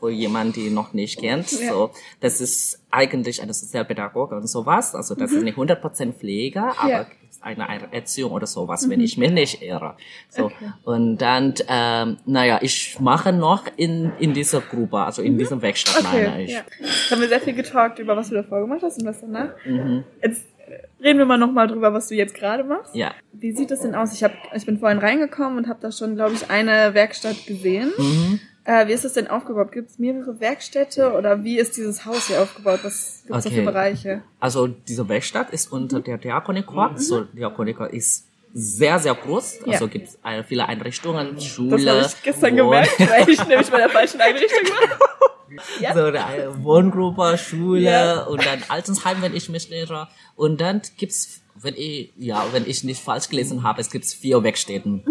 für 0.00 0.10
jemanden, 0.10 0.52
die 0.54 0.70
noch 0.70 0.92
nicht 0.94 1.20
kennt, 1.20 1.52
Ja. 1.52 1.68
so 1.72 1.90
das 2.20 2.40
ist 2.40 2.80
eigentlich 2.90 3.40
eine 3.42 3.52
Sozialpädagoge 3.54 4.34
und 4.36 4.48
sowas, 4.48 4.94
also 4.94 5.14
das 5.14 5.30
ist 5.32 5.42
nicht 5.44 5.56
100% 5.56 6.12
Pflege, 6.18 6.62
aber 6.78 6.88
Ja. 6.90 7.06
eine 7.42 7.92
Erziehung 7.92 8.32
oder 8.32 8.46
sowas, 8.46 8.88
wenn 8.90 9.00
ich 9.00 9.16
mich 9.16 9.30
nicht 9.30 9.62
irre. 9.62 9.94
So 10.28 10.46
Okay. 10.46 10.72
und 10.84 11.18
dann, 11.18 11.54
ähm, 11.68 12.16
naja, 12.26 12.58
ich 12.62 12.98
mache 13.00 13.32
noch 13.32 13.64
in 13.76 14.12
in 14.18 14.34
dieser 14.34 14.60
Gruppe, 14.60 14.98
also 14.98 15.22
in 15.22 15.38
dieser 15.38 15.60
Werkstatt 15.62 16.02
meine 16.02 16.28
Okay, 16.28 16.44
ich. 16.44 16.50
ja. 16.52 16.62
Jetzt 16.80 17.10
haben 17.10 17.20
wir 17.20 17.28
sehr 17.28 17.40
viel 17.40 17.54
getalkt 17.54 17.98
über, 17.98 18.16
was 18.16 18.28
du 18.28 18.34
davor 18.34 18.60
gemacht 18.60 18.80
hast 18.82 18.98
und 19.00 19.06
was 19.06 19.20
danach. 19.20 19.50
Mhm. 19.64 20.04
Jetzt 20.22 20.42
äh, 20.68 21.02
reden 21.02 21.18
wir 21.18 21.26
mal 21.26 21.38
nochmal 21.38 21.66
drüber, 21.68 21.92
was 21.94 22.08
du 22.08 22.14
jetzt 22.14 22.34
gerade 22.34 22.62
machst. 22.64 22.94
Ja. 22.94 23.14
Wie 23.32 23.52
sieht 23.52 23.70
das 23.70 23.80
denn 23.80 23.94
aus? 23.94 24.12
Ich, 24.12 24.22
hab, 24.22 24.32
ich 24.54 24.66
bin 24.66 24.78
vorhin 24.78 24.98
reingekommen 24.98 25.56
und 25.58 25.68
habe 25.68 25.78
da 25.80 25.90
schon, 25.92 26.16
glaube 26.16 26.34
ich, 26.34 26.50
eine 26.50 26.92
Werkstatt 26.94 27.46
gesehen. 27.46 27.90
Mhm. 27.96 28.40
Äh, 28.70 28.86
wie 28.86 28.92
ist 28.92 29.04
das 29.04 29.14
denn 29.14 29.26
aufgebaut? 29.26 29.72
Gibt 29.72 29.90
es 29.90 29.98
mehrere 29.98 30.38
Werkstätte 30.38 31.12
oder 31.12 31.42
wie 31.42 31.58
ist 31.58 31.76
dieses 31.76 32.04
Haus 32.06 32.28
hier 32.28 32.40
aufgebaut? 32.40 32.80
Was 32.84 33.22
gibt 33.26 33.36
es 33.38 33.46
Okay. 33.46 33.54
für 33.56 33.62
Bereiche? 33.64 34.22
Also 34.38 34.68
diese 34.68 35.08
Werkstatt 35.08 35.50
ist 35.50 35.72
unter 35.72 35.98
der 36.00 36.18
Diakonikor. 36.18 36.92
So 36.96 37.24
Diakonikor 37.24 37.88
ist 37.92 38.26
sehr, 38.52 38.98
sehr 39.00 39.14
groß. 39.14 39.60
Ja. 39.66 39.72
Also 39.72 39.88
gibt 39.88 40.08
es 40.08 40.18
äh, 40.24 40.44
viele 40.44 40.66
Einrichtungen, 40.68 41.34
Das 41.34 41.44
Schule. 41.44 41.90
habe 41.90 42.06
ich 42.06 42.22
gestern 42.22 42.52
Wohn- 42.52 42.56
gemerkt, 42.58 43.00
weil 43.10 43.28
ich 43.28 43.44
nämlich 43.48 43.70
bei 43.70 43.78
der 43.78 43.88
falschen 43.88 44.20
Einrichtung 44.20 44.66
war. 44.68 44.98
Ja. 45.80 45.92
So 45.94 46.04
eine 46.04 46.62
Wohngruppe, 46.62 47.36
Schule 47.36 47.80
Ja. 47.90 48.22
und 48.22 48.46
dann 48.46 48.62
Altersheim, 48.68 49.20
wenn 49.20 49.34
ich 49.34 49.48
mich 49.48 49.68
nicht 49.68 49.90
irre. 49.90 50.06
Und 50.36 50.60
dann 50.60 50.80
gibt's, 50.96 51.40
wenn 51.56 51.74
ich, 51.76 52.12
ja, 52.16 52.44
wenn 52.52 52.68
ich 52.68 52.84
nicht 52.84 53.02
falsch 53.02 53.28
gelesen 53.28 53.64
habe, 53.64 53.80
es 53.80 53.90
gibt 53.90 54.04
vier 54.06 54.44
Werkstätten. 54.44 55.02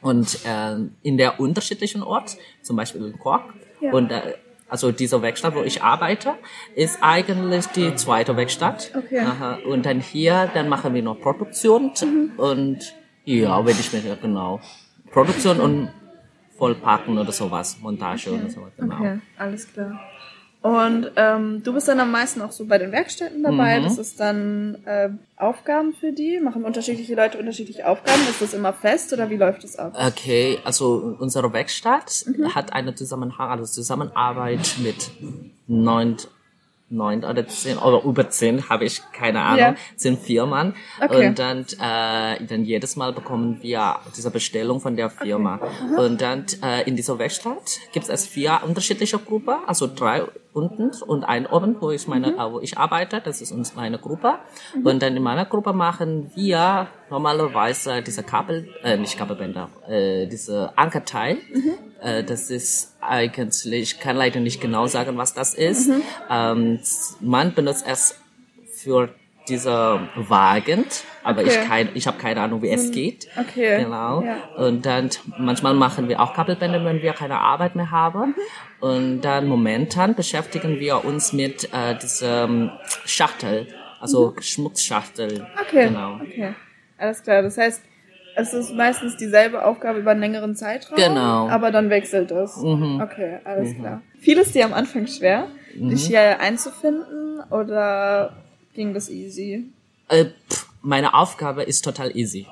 Und 0.00 0.38
ähm, 0.46 0.94
in 1.02 1.16
der 1.16 1.40
unterschiedlichen 1.40 2.02
Ort, 2.02 2.36
zum 2.62 2.76
Beispiel 2.76 3.04
in 3.04 3.18
Kork. 3.18 3.54
Ja. 3.80 3.92
Und 3.92 4.10
äh, 4.10 4.34
also 4.68 4.92
diese 4.92 5.22
Werkstatt, 5.22 5.54
wo 5.54 5.62
ich 5.62 5.82
arbeite, 5.82 6.34
ist 6.74 6.98
eigentlich 7.00 7.66
die 7.68 7.94
zweite 7.96 8.36
Werkstatt. 8.36 8.92
Okay. 8.94 9.20
Aha. 9.20 9.58
Und 9.66 9.86
dann 9.86 10.00
hier, 10.00 10.50
dann 10.52 10.68
machen 10.68 10.94
wir 10.94 11.02
noch 11.02 11.20
Produktion 11.20 11.92
Mhm. 12.02 12.32
und 12.36 12.94
ja, 13.24 13.64
wenn 13.64 13.78
ich 13.78 13.92
mir 13.92 14.16
genau 14.20 14.60
Produktion 15.10 15.60
und 15.60 15.90
Vollpacken 16.56 17.16
oder 17.18 17.32
sowas, 17.32 17.78
Montage 17.80 18.30
oder 18.30 18.50
sowas, 18.50 18.72
genau. 18.76 18.96
Okay, 18.96 19.18
alles 19.38 19.72
klar. 19.72 20.00
Und 20.60 21.12
ähm, 21.14 21.62
du 21.62 21.72
bist 21.72 21.86
dann 21.86 22.00
am 22.00 22.10
meisten 22.10 22.42
auch 22.42 22.50
so 22.50 22.66
bei 22.66 22.78
den 22.78 22.90
Werkstätten 22.90 23.44
dabei. 23.44 23.78
Mhm. 23.78 23.84
Das 23.84 23.96
ist 23.96 24.18
dann 24.18 24.76
äh, 24.86 25.08
Aufgaben 25.36 25.94
für 25.94 26.10
die. 26.12 26.40
Machen 26.40 26.64
unterschiedliche 26.64 27.14
Leute 27.14 27.38
unterschiedliche 27.38 27.86
Aufgaben. 27.86 28.20
Ist 28.28 28.42
das 28.42 28.54
immer 28.54 28.72
fest 28.72 29.12
oder 29.12 29.30
wie 29.30 29.36
läuft 29.36 29.62
das 29.62 29.76
ab? 29.76 29.94
Okay, 29.96 30.58
also 30.64 31.16
unsere 31.20 31.52
Werkstatt 31.52 32.24
Mhm. 32.26 32.54
hat 32.56 32.72
eine 32.72 32.94
Zusammenhang, 32.94 33.50
also 33.50 33.64
Zusammenarbeit 33.64 34.76
mit 34.82 35.10
neun, 35.68 36.16
neun 36.90 37.22
oder 37.22 37.46
zehn 37.46 37.76
oder 37.78 38.02
über 38.02 38.28
zehn, 38.30 38.68
habe 38.68 38.84
ich 38.86 39.02
keine 39.12 39.40
Ahnung, 39.42 39.58
Ja. 39.58 39.74
zehn 39.96 40.16
Firmen. 40.18 40.74
Okay. 41.00 41.28
Und 41.28 41.38
dann, 41.38 41.66
äh, 41.80 42.44
dann 42.44 42.64
jedes 42.64 42.96
Mal 42.96 43.12
bekommen 43.12 43.58
wir 43.62 43.96
diese 44.16 44.30
Bestellung 44.30 44.80
von 44.80 44.96
der 44.96 45.10
Firma. 45.10 45.60
Und 45.98 46.20
dann 46.20 46.46
äh, 46.64 46.88
in 46.88 46.96
dieser 46.96 47.18
Werkstatt 47.18 47.78
gibt 47.92 48.08
es 48.08 48.26
vier 48.26 48.60
unterschiedliche 48.66 49.18
Gruppen, 49.18 49.54
also 49.66 49.86
drei 49.86 50.22
unten 50.58 50.90
und 51.06 51.24
ein 51.24 51.46
oben, 51.46 51.76
wo 51.80 51.90
ich 51.98 52.06
meine, 52.12 52.28
Mhm. 52.32 52.38
äh, 52.38 52.52
wo 52.52 52.60
ich 52.60 52.76
arbeite. 52.84 53.16
Das 53.28 53.40
ist 53.40 53.52
uns 53.52 53.74
meine 53.80 53.98
Gruppe. 53.98 54.30
Und 54.88 54.96
dann 55.02 55.16
in 55.16 55.22
meiner 55.22 55.46
Gruppe 55.52 55.72
machen 55.72 56.30
wir 56.34 56.88
normalerweise 57.10 58.02
diese 58.08 58.22
Kabel, 58.32 58.56
äh, 58.82 58.96
nicht 58.96 59.16
Kabelbänder, 59.20 59.68
äh, 59.88 60.26
diese 60.26 60.56
Ankerteil. 60.76 61.34
Mhm. 61.54 61.72
Äh, 62.00 62.24
das 62.24 62.50
ist 62.50 62.96
eigentlich, 63.00 63.64
ich 63.86 64.00
kann 64.00 64.16
leider 64.16 64.40
nicht 64.40 64.60
genau 64.60 64.86
sagen, 64.86 65.16
was 65.16 65.32
das 65.34 65.54
ist. 65.54 65.88
Mhm. 65.88 66.02
Ähm, 66.30 66.80
man 67.20 67.54
benutzt 67.54 67.84
es 67.94 68.02
für 68.82 69.10
diese 69.48 70.00
Wagen, 70.16 70.84
aber 71.24 71.40
Okay. 71.42 71.50
ich 71.62 71.68
kein, 71.68 71.88
ich 71.94 72.06
habe 72.06 72.18
keine 72.18 72.40
Ahnung, 72.40 72.62
wie 72.62 72.70
es 72.70 72.90
geht. 72.90 73.28
Okay, 73.38 73.82
Genau. 73.84 74.22
ja. 74.22 74.36
Und 74.56 74.86
dann 74.86 75.10
manchmal 75.38 75.74
machen 75.74 76.08
wir 76.08 76.20
auch 76.20 76.34
Kabelbänder, 76.34 76.84
wenn 76.84 77.02
wir 77.02 77.12
keine 77.12 77.38
Arbeit 77.40 77.74
mehr 77.76 77.90
haben. 77.90 78.34
Und 78.80 79.22
dann 79.22 79.46
momentan 79.48 80.14
beschäftigen 80.14 80.78
wir 80.78 81.04
uns 81.04 81.32
mit 81.32 81.72
äh, 81.72 81.96
diesem 81.96 82.70
Schachtel, 83.04 83.66
also 84.00 84.34
Schmutzschachtel. 84.40 85.40
Mhm. 85.40 85.46
Okay, 85.66 85.88
Genau. 85.88 86.14
okay. 86.22 86.54
Alles 86.98 87.22
klar. 87.22 87.42
Das 87.42 87.58
heißt, 87.58 87.82
es 88.36 88.54
ist 88.54 88.72
meistens 88.74 89.16
dieselbe 89.16 89.64
Aufgabe 89.64 89.98
über 89.98 90.12
einen 90.12 90.20
längeren 90.20 90.54
Zeitraum. 90.54 90.96
Genau. 90.96 91.46
Mhm. 91.46 91.50
Aber 91.50 91.70
dann 91.72 91.90
wechselt 91.90 92.30
es. 92.30 92.56
Okay, 92.56 93.38
alles 93.44 93.74
klar. 93.74 94.02
Fiel 94.20 94.38
es 94.38 94.52
dir 94.52 94.64
am 94.64 94.72
Anfang 94.74 95.06
schwer, 95.08 95.48
Mhm. 95.76 95.90
dich 95.90 96.06
hier 96.06 96.38
einzufinden 96.40 97.40
oder 97.50 98.32
ging 98.78 98.94
das 98.94 99.06
easy? 99.10 99.50
Äh, 100.08 100.26
pff, 100.48 100.66
meine 100.82 101.10
Aufgabe 101.20 101.62
ist 101.64 101.80
total 101.84 102.10
easy. 102.16 102.42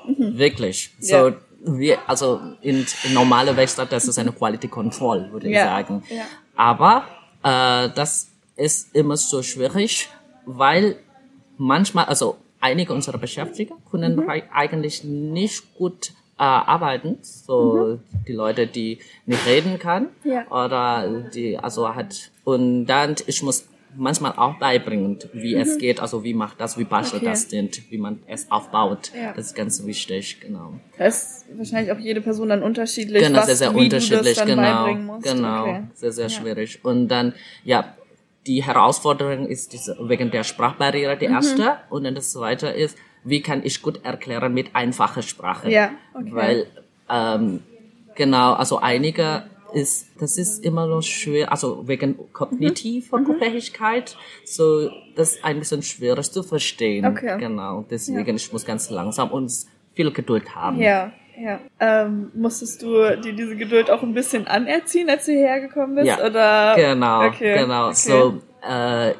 Wirklich. 0.45 0.77
So, 0.99 1.17
Mhm. 1.29 1.35
Ja. 1.65 1.77
wir, 1.81 1.95
also 2.07 2.27
in, 2.61 2.85
in 3.05 3.13
normale 3.21 3.51
Werkstatt, 3.59 3.89
das 3.91 4.03
ist 4.11 4.19
eine 4.19 4.31
Quality 4.39 4.67
Control, 4.67 5.19
würde 5.31 5.49
Ja, 5.49 5.61
ich 5.79 5.87
sagen. 5.87 6.03
ja. 6.19 6.25
Aber 6.55 6.93
äh, 7.51 7.89
das 7.99 8.09
ist 8.55 8.93
immer 8.95 9.17
so 9.17 9.41
schwierig, 9.41 10.09
weil 10.45 10.85
manchmal, 11.57 12.05
also 12.05 12.37
einige 12.59 12.91
unserer 12.93 13.17
Beschäftigten 13.17 13.77
können 13.91 14.15
Mhm. 14.17 14.29
eigentlich 14.53 15.03
nicht 15.03 15.59
gut 15.79 16.11
äh, 16.39 16.43
arbeiten. 16.43 17.17
So 17.23 17.99
die 18.27 18.33
Leute, 18.43 18.67
die 18.67 18.99
nicht 19.25 19.43
reden 19.47 19.79
kann 19.79 20.03
Mhm. 20.23 20.31
Ja. 20.31 20.41
oder 20.51 20.85
die 21.33 21.57
also 21.57 21.95
hat 21.95 22.31
und 22.43 22.85
dann 22.85 23.15
ich 23.25 23.41
muss 23.47 23.57
manchmal 23.97 24.33
auch 24.37 24.59
beibringen, 24.59 25.17
wie 25.33 25.55
es 25.55 25.77
geht, 25.77 25.99
also 25.99 26.23
wie 26.23 26.33
macht 26.33 26.59
das, 26.61 26.77
wie 26.77 26.83
bastelt 26.83 27.23
Mhm. 27.23 27.27
Okay. 27.27 27.33
das 27.33 27.47
denn, 27.47 27.69
wie 27.89 27.97
man 27.97 28.19
es 28.27 28.49
aufbaut. 28.51 29.11
Ja. 29.15 29.33
Das 29.33 29.47
ist 29.47 29.55
ganz 29.55 29.85
wichtig, 29.85 30.39
genau. 30.39 30.73
Da 30.97 31.05
ist 31.05 31.45
wahrscheinlich 31.55 31.91
auch 31.91 31.99
jede 31.99 32.21
Person 32.21 32.49
dann 32.49 32.63
unterschiedlich, 32.63 33.23
Genau, 33.23 33.39
was, 33.39 33.47
sehr, 33.47 33.55
sehr 33.55 33.73
wie 33.73 33.79
unterschiedlich, 33.85 34.35
das 34.37 34.45
genau. 34.45 34.95
Genau, 35.21 35.61
Okay. 35.63 35.83
sehr, 35.95 36.11
sehr 36.11 36.29
schwierig. 36.29 36.83
Und 36.85 37.07
dann, 37.09 37.33
ja, 37.63 37.95
die 38.45 38.63
Herausforderung 38.63 39.47
ist 39.47 39.73
diese, 39.73 39.97
wegen 40.07 40.31
der 40.31 40.43
Sprachbarriere 40.43 41.15
Mhm. 41.15 41.19
die 41.19 41.25
erste. 41.25 41.77
Und 41.89 42.03
dann 42.05 42.15
das 42.15 42.31
zweite 42.31 42.67
ist, 42.67 42.97
wie 43.23 43.41
kann 43.41 43.61
ich 43.65 43.81
gut 43.81 44.05
erklären 44.05 44.53
mit 44.53 44.75
einfacher 44.75 45.21
Sprache? 45.21 45.69
Ja, 45.69 45.91
okay. 46.13 46.29
Weil, 46.31 46.67
ähm, 47.09 47.61
genau, 48.15 48.53
also 48.53 48.77
einige 48.79 49.43
ist, 49.73 50.07
das 50.19 50.37
ist 50.37 50.63
immer 50.63 50.87
noch 50.87 51.01
schwer, 51.01 51.51
also 51.51 51.87
wegen 51.87 52.11
Mhm. 52.11 52.33
kognitiver 52.33 53.19
Fähigkeit, 53.39 54.15
so, 54.45 54.89
das 55.15 55.33
ist 55.35 55.45
ein 55.45 55.59
bisschen 55.59 55.81
schwierig 55.83 56.31
zu 56.31 56.43
verstehen. 56.43 57.05
Okay. 57.05 57.37
Genau, 57.39 57.85
deswegen, 57.89 58.35
ich 58.35 58.51
muss 58.53 58.65
ganz 58.65 58.89
langsam 58.89 59.31
und 59.31 59.51
viel 59.93 60.11
Geduld 60.11 60.55
haben. 60.55 60.79
Ja, 60.79 61.11
ja. 61.39 61.59
Ähm, 61.79 62.31
musstest 62.33 62.81
du 62.81 63.15
dir 63.17 63.33
diese 63.33 63.55
Geduld 63.55 63.89
auch 63.91 64.01
ein 64.03 64.13
bisschen 64.13 64.47
anerziehen, 64.47 65.09
als 65.09 65.25
du 65.25 65.31
hierher 65.33 65.59
gekommen 65.61 65.95
bist? 65.95 66.07
Ja, 66.07 66.25
Oder? 66.25 66.73
Genau, 66.75 67.25
okay, 67.27 67.59
genau. 67.59 67.85
Okay. 67.87 67.95
So, 67.95 68.41
äh, 68.67 69.13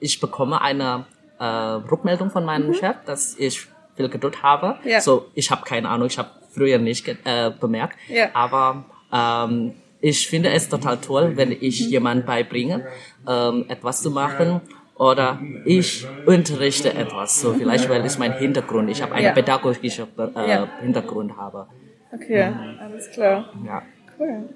ich 0.00 0.18
bekomme 0.20 0.60
eine 0.60 1.06
äh, 1.38 1.44
Rückmeldung 1.44 2.30
von 2.30 2.44
meinem 2.44 2.72
Chef, 2.74 2.96
dass 3.04 3.36
ich 3.38 3.66
viel 3.96 4.08
Geduld 4.08 4.42
habe. 4.42 4.78
Mhm. 4.82 4.88
Ja. 4.90 5.00
So, 5.00 5.26
ich 5.34 5.50
habe 5.50 5.62
keine 5.64 5.88
Ahnung, 5.88 6.06
ich 6.08 6.18
habe 6.18 6.30
früher 6.52 6.78
nicht 6.78 7.06
äh, 7.08 7.50
bemerkt, 7.60 7.96
Ja. 8.08 8.30
aber 8.34 8.84
ähm, 9.12 9.74
ich 10.02 10.28
finde 10.28 10.50
es 10.50 10.68
total 10.68 10.98
toll, 10.98 11.36
wenn 11.36 11.50
ich 11.52 11.80
Mhm. 11.86 11.90
jemand 11.90 12.26
beibringe, 12.26 12.84
ähm, 13.26 13.64
etwas 13.68 14.02
zu 14.02 14.10
machen. 14.10 14.60
Oder 14.96 15.40
ich 15.64 16.06
unterrichte 16.26 16.92
etwas, 16.94 17.40
so 17.40 17.54
vielleicht 17.54 17.88
weil 17.88 18.04
es 18.04 18.18
mein 18.18 18.32
Hintergrund, 18.32 18.90
ich 18.90 19.00
habe 19.02 19.14
einen 19.14 19.24
Ja. 19.24 19.32
pädagogischen 19.32 20.06
äh, 20.18 20.48
Ja. 20.50 20.68
Hintergrund 20.80 21.36
habe. 21.36 21.66
Okay, 22.12 22.52
alles 22.78 23.10
klar. 23.10 23.50
Ja. 23.66 23.82
Cool. 24.18 24.50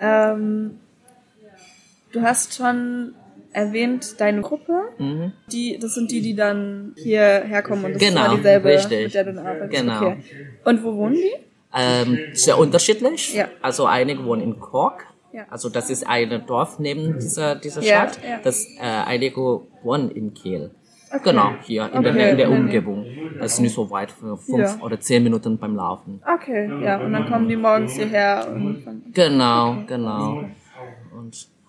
Ähm, 0.00 0.78
du 2.12 2.22
hast 2.22 2.54
schon 2.54 3.14
erwähnt 3.52 4.18
deine 4.20 4.40
Gruppe. 4.40 4.72
Die, 5.52 5.78
das 5.78 5.94
sind 5.94 6.10
die, 6.10 6.20
die 6.22 6.34
dann 6.34 6.94
hierher 6.96 7.62
kommen 7.62 7.84
und 7.84 7.92
das 7.94 8.02
Mhm. 8.02 8.06
Genau, 8.06 8.20
ist 8.22 8.26
immer 8.28 8.36
dieselbe, 8.38 8.68
richtig. 8.70 9.04
mit 9.04 9.14
der 9.14 9.24
du 9.24 9.40
arbeitest. 9.40 9.70
Genau. 9.82 9.96
Okay. 10.06 10.16
Und 10.64 10.84
wo 10.84 10.94
wohnen 10.96 11.14
die? 11.14 11.32
Ähm, 11.74 12.18
sehr 12.32 12.58
unterschiedlich. 12.58 13.34
Ja. 13.34 13.48
Also 13.62 13.86
einige 13.86 14.24
wohnen 14.24 14.42
in 14.42 14.58
Kork. 14.60 15.06
Ja. 15.32 15.44
Also 15.50 15.68
das 15.68 15.90
ist 15.90 16.06
ein 16.06 16.44
Dorf 16.46 16.78
neben 16.78 17.18
dieser, 17.18 17.54
dieser 17.56 17.82
Ja, 17.82 18.08
Stadt. 18.08 18.20
ja. 18.26 18.38
Das, 18.42 18.64
äh, 18.78 18.80
einige 18.82 19.40
wohnen 19.82 20.10
in 20.10 20.32
Kiel. 20.32 20.70
Okay. 21.10 21.20
Genau, 21.24 21.50
hier 21.62 21.84
in, 21.92 21.92
der, 21.92 21.98
Okay, 22.00 22.08
in 22.10 22.14
der 22.16 22.30
in 22.30 22.36
der 22.38 22.50
Umgebung. 22.50 23.06
Das 23.38 23.52
ist 23.54 23.60
nicht 23.60 23.74
so 23.74 23.90
weit, 23.90 24.10
für 24.10 24.36
fünf 24.36 24.58
Ja. 24.60 24.78
oder 24.82 24.98
zehn 24.98 25.22
Minuten 25.22 25.56
beim 25.58 25.76
Laufen. 25.76 26.20
Okay, 26.34 26.68
ja. 26.82 26.98
Und 26.98 27.12
dann 27.12 27.28
kommen 27.30 27.48
die 27.48 27.56
morgens 27.56 27.92
hierher 27.94 28.48
und 28.52 28.84
Genau, 29.12 29.76
genau. 29.86 30.44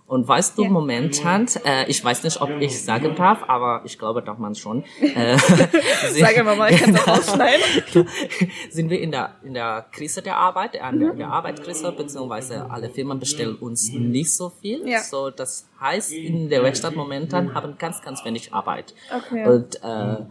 Und, 0.08 0.26
weißt 0.26 0.58
du, 0.58 0.64
Ja. 0.64 0.70
momentan, 0.70 1.48
äh, 1.66 1.84
ich 1.90 2.02
weiß 2.04 2.24
nicht, 2.24 2.40
ob 2.40 2.50
ich 2.62 2.82
sagen 2.82 3.14
darf, 3.16 3.44
aber 3.50 3.82
ich 3.84 4.00
glaube, 4.00 4.22
darf 4.24 4.38
man 4.38 4.56
schon. 4.56 4.86
Äh, 5.02 5.38
Sag 6.18 6.38
immer 6.38 6.56
mal, 6.56 6.72
ich 6.72 6.80
kann 6.82 6.96
es 6.96 7.06
rausschneiden. 7.06 7.62
sind 8.70 8.90
wir 8.90 9.02
in 9.02 9.12
der, 9.12 9.36
in 9.44 9.54
der 9.54 9.86
Krise 9.92 10.22
der 10.22 10.38
Arbeit, 10.38 10.76
äh, 10.76 10.90
in 10.90 11.00
der, 11.02 11.14
Mhm. 11.14 11.18
der 11.18 11.28
Arbeitskrise, 11.28 11.92
beziehungsweise 11.92 12.70
alle 12.72 12.90
Firmen 12.90 13.20
bestellen 13.20 13.56
uns 13.58 13.92
nicht 13.92 14.34
so 14.34 14.50
viel. 14.62 14.88
Ja. 14.88 15.00
So, 15.00 15.30
das 15.30 15.68
heißt, 15.82 16.14
in 16.14 16.50
der 16.50 16.64
Werkstatt 16.64 16.96
momentan 16.96 17.54
haben 17.54 17.78
ganz, 17.78 18.02
ganz 18.02 18.24
wenig 18.24 18.54
Arbeit. 18.54 18.94
Okay. 19.14 19.46
Und, 19.46 19.84
äh, 19.84 20.24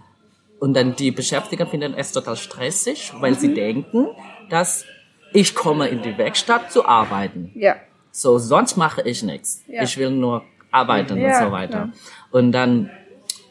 und 0.59 0.73
dann 0.75 0.97
die 0.97 1.11
Beschäftigten 1.11 1.67
finden 1.69 1.93
es 1.95 2.13
total 2.13 2.37
stressig, 2.37 3.13
weil 3.21 3.35
sie 3.35 3.49
Mhm. 3.49 3.55
denken, 3.55 4.07
dass 4.49 4.87
ich 5.35 5.55
komme 5.55 5.89
in 5.89 6.01
die 6.01 6.17
Werkstatt 6.17 6.73
zu 6.73 6.87
arbeiten. 6.87 7.51
Ja. 7.55 7.77
So, 8.17 8.39
sonst 8.39 8.77
mache 8.79 9.03
ich 9.03 9.23
nichts. 9.23 9.63
Ja. 9.69 9.83
Ich 9.83 9.99
will 9.99 10.11
nur 10.11 10.43
arbeiten 10.71 11.19
Ja, 11.19 11.27
und 11.39 11.45
so 11.47 11.53
weiter. 11.53 11.69
klar. 11.69 11.93
Und 12.31 12.53
dann, 12.53 12.91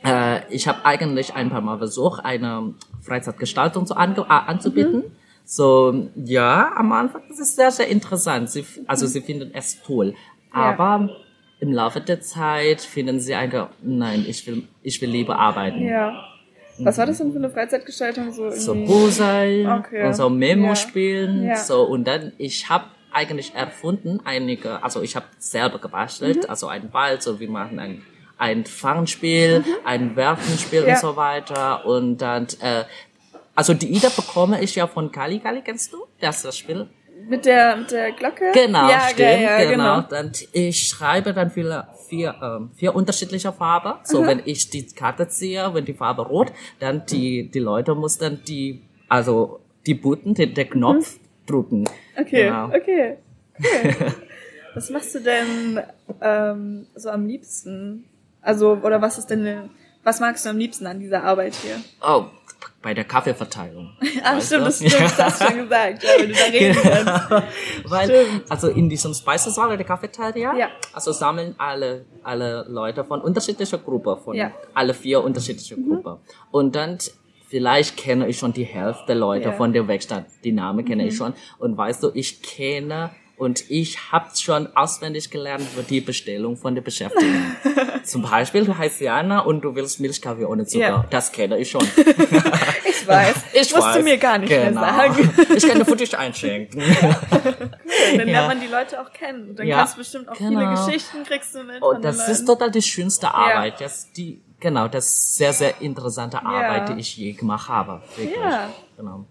äh, 0.03 0.39
ich 0.51 0.67
habe 0.67 0.83
eigentlich 0.85 1.35
ein 1.35 1.51
paar 1.51 1.61
Mal 1.61 1.77
versucht, 1.77 2.25
eine 2.25 2.73
Freizeitgestaltung 3.01 3.85
zu 3.85 3.95
ange 3.95 4.27
anzubieten. 4.29 4.97
Mhm. 5.01 5.11
So, 5.43 6.09
ja, 6.15 6.71
am 6.75 6.91
Anfang 6.91 7.21
das 7.29 7.39
ist 7.39 7.55
sehr, 7.55 7.69
sehr 7.69 7.87
interessant. 7.89 8.49
Sie, 8.49 8.65
also 8.87 9.05
sie 9.05 9.21
finden 9.21 9.51
es 9.53 9.83
toll. 9.83 10.15
Aber 10.51 11.09
im 11.59 11.71
Laufe 11.71 12.01
der 12.01 12.21
Zeit 12.21 12.81
finden 12.81 13.19
sie 13.19 13.35
einfach, 13.35 13.69
nein, 13.83 14.25
ich 14.27 14.47
will, 14.47 14.63
ich 14.81 14.99
will 14.99 15.09
lieber 15.11 15.37
arbeiten. 15.37 15.85
Ja. 15.85 16.23
Was 16.79 16.97
war 16.97 17.05
das 17.05 17.19
denn 17.19 17.31
für 17.31 17.37
eine 17.37 17.51
Freizeitgestaltung? 17.51 18.33
So, 18.33 18.49
so 18.49 18.73
irgendwie? 18.73 18.91
Bullseye 18.91 19.67
Okay. 19.79 20.07
und 20.07 20.13
so 20.15 20.27
Memo 20.29 20.69
Ja. 20.69 20.75
spielen 20.75 21.43
Ja. 21.45 21.55
so 21.55 21.83
und 21.83 22.05
dann 22.07 22.33
ich 22.39 22.67
habe 22.67 22.85
eigentlich 23.15 23.53
erfunden 23.55 24.19
einige 24.25 24.83
also 24.83 25.01
ich 25.01 25.15
habe 25.15 25.25
selber 25.39 25.79
gebastelt 25.79 26.37
Mhm. 26.43 26.49
also 26.49 26.67
ein 26.67 26.89
Ball 26.91 27.21
so 27.21 27.39
wir 27.39 27.49
machen 27.49 27.79
ein 27.79 28.01
ein 28.37 28.65
Fangspiel 28.65 29.63
ein 29.85 30.15
Werfenspiel 30.15 30.81
Mhm. 30.81 30.87
Ja. 30.87 30.93
und 30.95 30.99
so 31.01 31.15
weiter 31.15 31.85
und 31.85 32.17
dann 32.17 32.47
äh, 32.59 32.83
also 33.55 33.73
die 33.73 33.87
Idee 33.87 34.09
bekomme 34.15 34.61
ich 34.61 34.75
ja 34.75 34.85
von 34.87 35.11
Kali 35.11 35.39
Kali 35.39 35.61
kennst 35.61 35.93
du 35.93 35.97
das 36.19 36.37
ist 36.37 36.45
das 36.45 36.57
Spiel 36.57 36.87
Mit 37.29 37.45
der, 37.45 37.77
mit 37.77 37.89
der 37.91 38.11
Glocke? 38.11 38.51
Genau, 38.53 38.87
ja, 38.89 38.99
stimmt, 39.09 39.19
ja, 39.19 39.59
ja, 39.59 39.69
genau. 39.71 39.95
genau. 39.95 40.07
Dann, 40.09 40.31
ich 40.51 40.77
schreibe 40.89 41.33
dann 41.33 41.49
vier, 41.49 41.87
vier, 42.09 42.35
ähm, 42.43 42.69
vier 42.75 42.93
unterschiedliche 42.93 43.51
Farben. 43.51 43.93
So, 44.03 44.17
wenn 44.27 44.41
ich 44.45 44.69
die 44.69 44.85
Karte 44.85 45.27
ziehe, 45.27 45.73
wenn 45.73 45.85
die 45.85 45.95
Farbe 45.95 46.21
rot, 46.23 46.51
dann 46.79 47.03
die, 47.07 47.49
die 47.49 47.59
Leute 47.71 47.95
muss 47.95 48.17
dann 48.19 48.41
die, 48.47 48.81
also 49.09 49.59
die 49.87 49.95
Button, 49.95 50.35
den, 50.35 50.53
den 50.53 50.69
Knopf 50.69 51.17
drücken. 51.45 51.85
Okay, 52.19 52.45
Genau. 52.45 52.67
okay. 52.67 53.17
Cool. 53.59 54.13
was 54.75 54.89
machst 54.89 55.15
du 55.15 55.19
denn 55.19 55.79
ähm, 56.21 56.87
so 56.95 57.09
am 57.09 57.25
liebsten? 57.25 58.05
Also, 58.41 58.73
oder 58.83 59.01
was 59.01 59.17
ist 59.17 59.27
denn, 59.27 59.69
was 60.03 60.19
magst 60.19 60.45
du 60.45 60.49
am 60.49 60.57
liebsten 60.57 60.85
an 60.87 60.99
dieser 60.99 61.23
Arbeit 61.23 61.55
hier? 61.55 61.77
Oh, 62.01 62.25
bei 62.81 62.93
der 62.93 63.03
Kaffeeverteilung. 63.05 63.89
Ah, 64.23 64.35
Weißt 64.37 64.47
stimmt, 64.47 64.65
das 64.67 64.77
stimmt, 64.77 64.93
das 65.01 65.17
hast 65.19 65.41
du 65.41 65.45
schon 65.45 65.57
gesagt, 65.63 66.03
ja, 66.03 66.09
wenn 66.17 66.29
du 66.29 66.33
da 66.35 66.43
reden. 66.45 66.77
Genau. 66.81 67.43
Weil, 67.89 68.05
Stimmt. 68.25 68.51
also 68.51 68.67
in 68.69 68.89
diesem 68.89 69.13
Speisesaal 69.13 69.77
der 69.77 69.85
Cafeteria, 69.85 70.55
Ja. 70.55 70.69
also 70.93 71.11
sammeln 71.11 71.53
alle, 71.59 72.05
alle 72.23 72.65
Leute 72.67 73.03
von 73.03 73.21
unterschiedlicher 73.21 73.77
Gruppe, 73.77 74.17
von 74.23 74.35
Ja. 74.35 74.47
Mhm. 74.49 74.53
alle 74.73 74.93
vier 74.95 75.23
unterschiedliche 75.23 75.75
Gruppen. 75.75 76.17
Und 76.51 76.75
dann, 76.75 76.97
vielleicht 77.47 77.97
kenne 77.97 78.27
ich 78.27 78.37
schon 78.39 78.53
die 78.53 78.63
Hälfte 78.65 79.05
der 79.07 79.15
Leute 79.15 79.45
Ja. 79.45 79.51
Mhm. 79.51 79.57
von 79.57 79.73
der 79.73 79.87
Werkstatt. 79.87 80.25
Die 80.43 80.51
Namen 80.51 80.85
kenne 80.85 81.07
ich 81.07 81.15
schon. 81.15 81.33
Und 81.59 81.77
weißt 81.77 82.03
du, 82.03 82.11
ich 82.13 82.41
kenne 82.41 83.11
und 83.37 83.69
ich 83.69 84.11
habe 84.13 84.27
schon 84.35 84.67
auswendig 84.77 85.29
gelernt 85.29 85.63
für 85.63 85.83
die 85.83 85.99
Bestellung 86.01 86.55
von 86.57 86.73
der 86.73 86.81
Beschäftigten. 86.81 87.55
Zum 88.05 88.21
Beispiel, 88.21 88.63
du 88.65 88.77
heißt 88.77 89.01
Jana 89.01 89.39
und 89.39 89.61
du 89.61 89.75
willst 89.75 89.99
Milchkaffee 89.99 90.45
ohne 90.45 90.65
Zucker. 90.65 90.87
Ja. 90.87 91.05
Das 91.09 91.31
kenne 91.31 91.57
ich 91.57 91.69
schon. 91.69 91.81
Ich 92.87 93.07
weiß. 93.07 93.35
Ich 93.53 93.71
Musst 93.73 93.75
weiß. 93.87 93.97
du 93.97 94.03
mir 94.03 94.17
gar 94.17 94.37
nicht 94.39 94.49
genau. 94.49 94.81
mehr 94.81 94.89
sagen. 94.89 95.29
Ich 95.55 95.67
kann 95.67 95.77
dir 95.77 95.85
für 95.85 95.95
dich 95.95 96.17
einschenken. 96.17 96.81
Dann 96.81 98.15
lernt 98.15 98.29
Ja. 98.29 98.47
man 98.47 98.59
die 98.61 98.67
Leute 98.67 98.99
auch 98.99 99.11
kennen. 99.13 99.49
Und 99.49 99.59
dann 99.59 99.67
Ja, 99.67 99.77
kannst 99.79 99.93
du 99.95 99.97
bestimmt 99.99 100.29
auch 100.29 100.33
genau. 100.35 100.49
viele 100.59 100.69
Geschichten 100.95 101.23
kriegst 101.23 101.53
du 101.53 101.63
mit. 101.63 101.81
Oh, 101.81 101.93
das 102.01 102.27
ist 102.27 102.45
total 102.45 102.71
die 102.71 102.81
schönste 102.81 103.31
Arbeit. 103.33 103.79
Das 103.81 104.11
die, 104.11 104.41
genau, 104.59 104.87
das 104.87 105.05
ist 105.07 105.37
sehr, 105.37 105.53
sehr 105.53 105.81
interessante 105.81 106.43
Arbeit, 106.45 106.89
die 106.89 106.99
ich 106.99 107.15
je 107.17 107.33
gemacht 107.33 107.69
habe. 107.69 108.01
Wirklich. 108.15 108.35
Ja. 108.37 108.69
Genau. 108.97 109.25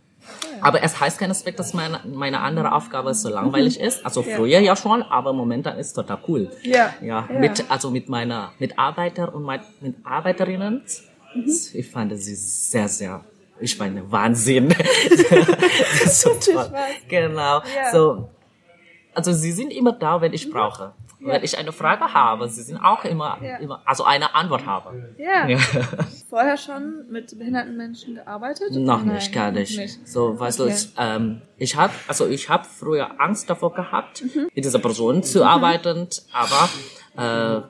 Aber 0.63 0.83
es 0.83 0.99
heißt 0.99 1.19
keineswegs, 1.19 1.57
dass 1.59 1.75
meine, 1.75 2.01
meine 2.07 2.41
andere 2.41 2.73
Aufgabe 2.73 3.13
so 3.13 3.29
langweilig 3.29 3.79
ist. 3.79 4.05
Also 4.07 4.23
Ja. 4.23 4.37
früher 4.37 4.59
ja 4.59 4.75
schon, 4.75 5.03
aber 5.03 5.33
momentan 5.35 5.79
ist 5.79 5.93
total 5.93 6.19
cool. 6.29 6.51
Ja. 6.63 6.95
Ja, 7.03 7.29
Ja. 7.31 7.39
mit, 7.39 7.65
also 7.71 7.91
mit 7.91 8.09
meiner 8.09 8.53
Mitarbeiter 8.59 9.35
und 9.35 9.43
mein, 9.43 9.61
Mitarbeiterinnen. 9.81 10.83
Mhm. 11.35 11.53
Ich 11.75 11.91
fand 11.91 12.19
sie 12.19 12.35
sehr, 12.37 12.89
sehr, 12.89 13.23
ich 13.61 13.79
meine, 13.79 14.11
Wahnsinn. 14.11 14.71
so 16.07 16.31
toll. 16.41 16.71
Genau. 17.09 17.61
Ja. 17.75 17.93
So, 17.93 18.29
also 19.15 19.33
sie 19.33 19.53
sind 19.53 19.73
immer 19.73 19.93
da, 19.93 20.21
wenn 20.23 20.33
ich 20.33 20.51
brauche. 20.51 20.95
Wenn 21.27 21.43
ich 21.43 21.57
eine 21.59 21.73
Frage 21.73 22.13
habe, 22.13 22.49
sie 22.49 22.63
sind 22.63 22.77
auch 22.79 23.05
immer, 23.05 23.39
Ja. 23.43 23.57
immer, 23.59 23.83
also 23.85 24.05
eine 24.05 24.35
Antwort 24.35 24.67
habe. 24.67 25.15
Ja. 25.19 25.47
Ja. 25.49 25.59
Vorher 26.29 26.57
schon 26.57 27.07
mit 27.11 27.37
behinderten 27.39 27.77
Menschen 27.77 28.17
gearbeitet? 28.17 28.73
Noch 28.73 29.03
Nein, 29.05 29.15
nicht, 29.15 29.33
gar 29.33 29.51
nicht. 29.51 29.79
nicht. 29.79 30.07
So, 30.07 30.39
weißt 30.39 30.61
Okay. 30.61 30.71
du, 30.71 30.77
ich, 30.77 30.89
ähm, 30.99 31.43
ich 31.57 31.77
hab, 31.77 31.91
also 32.09 32.27
ich 32.27 32.49
habe 32.49 32.65
früher 32.65 33.21
Angst 33.21 33.49
davor 33.49 33.73
gehabt, 33.75 34.23
Mhm. 34.23 34.49
mit 34.55 34.65
dieser 34.65 34.79
Person 34.81 35.23
zu 35.23 35.45
arbeiten, 35.45 36.09
aber 36.33 36.69
äh, 37.17 37.63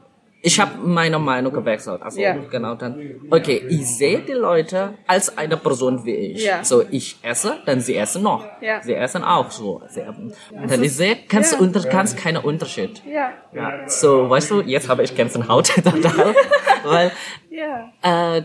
ich 0.46 0.60
habe 0.60 0.72
meine 0.86 1.18
Meinung 1.18 1.52
gewechselt. 1.52 2.02
Also 2.02 2.20
Ja. 2.20 2.34
genau 2.50 2.74
dann. 2.74 2.92
Okay, 3.30 3.64
ich 3.68 3.86
sehe 3.86 4.20
die 4.20 4.32
Leute 4.32 4.94
als 5.06 5.36
eine 5.38 5.56
Person 5.56 6.04
wie 6.04 6.14
ich. 6.32 6.44
Ja. 6.44 6.62
So, 6.62 6.82
ich 6.90 7.16
esse, 7.22 7.56
dann 7.64 7.80
sie 7.80 7.96
essen 7.96 8.22
noch. 8.22 8.44
Ja. 8.60 8.82
Sie 8.82 8.94
essen 8.94 9.24
auch 9.24 9.50
so. 9.50 9.80
Sie, 9.88 10.02
dann 10.02 10.82
ich 10.82 10.92
sehe, 10.94 11.16
kannst 11.28 11.54
du 11.54 11.62
unter, 11.62 11.80
kannst 11.88 12.18
keinen 12.18 12.42
Unterschied. 12.44 13.02
Ja. 13.06 13.30
Ja, 13.54 13.88
so, 13.88 14.28
weißt 14.28 14.50
du, 14.50 14.60
jetzt 14.60 14.88
habe 14.90 15.02
ich 15.02 15.14
Gänsehaut 15.14 15.68
total, 15.82 16.34
weil 16.84 17.10
Ja. 17.50 17.92
äh, 18.36 18.42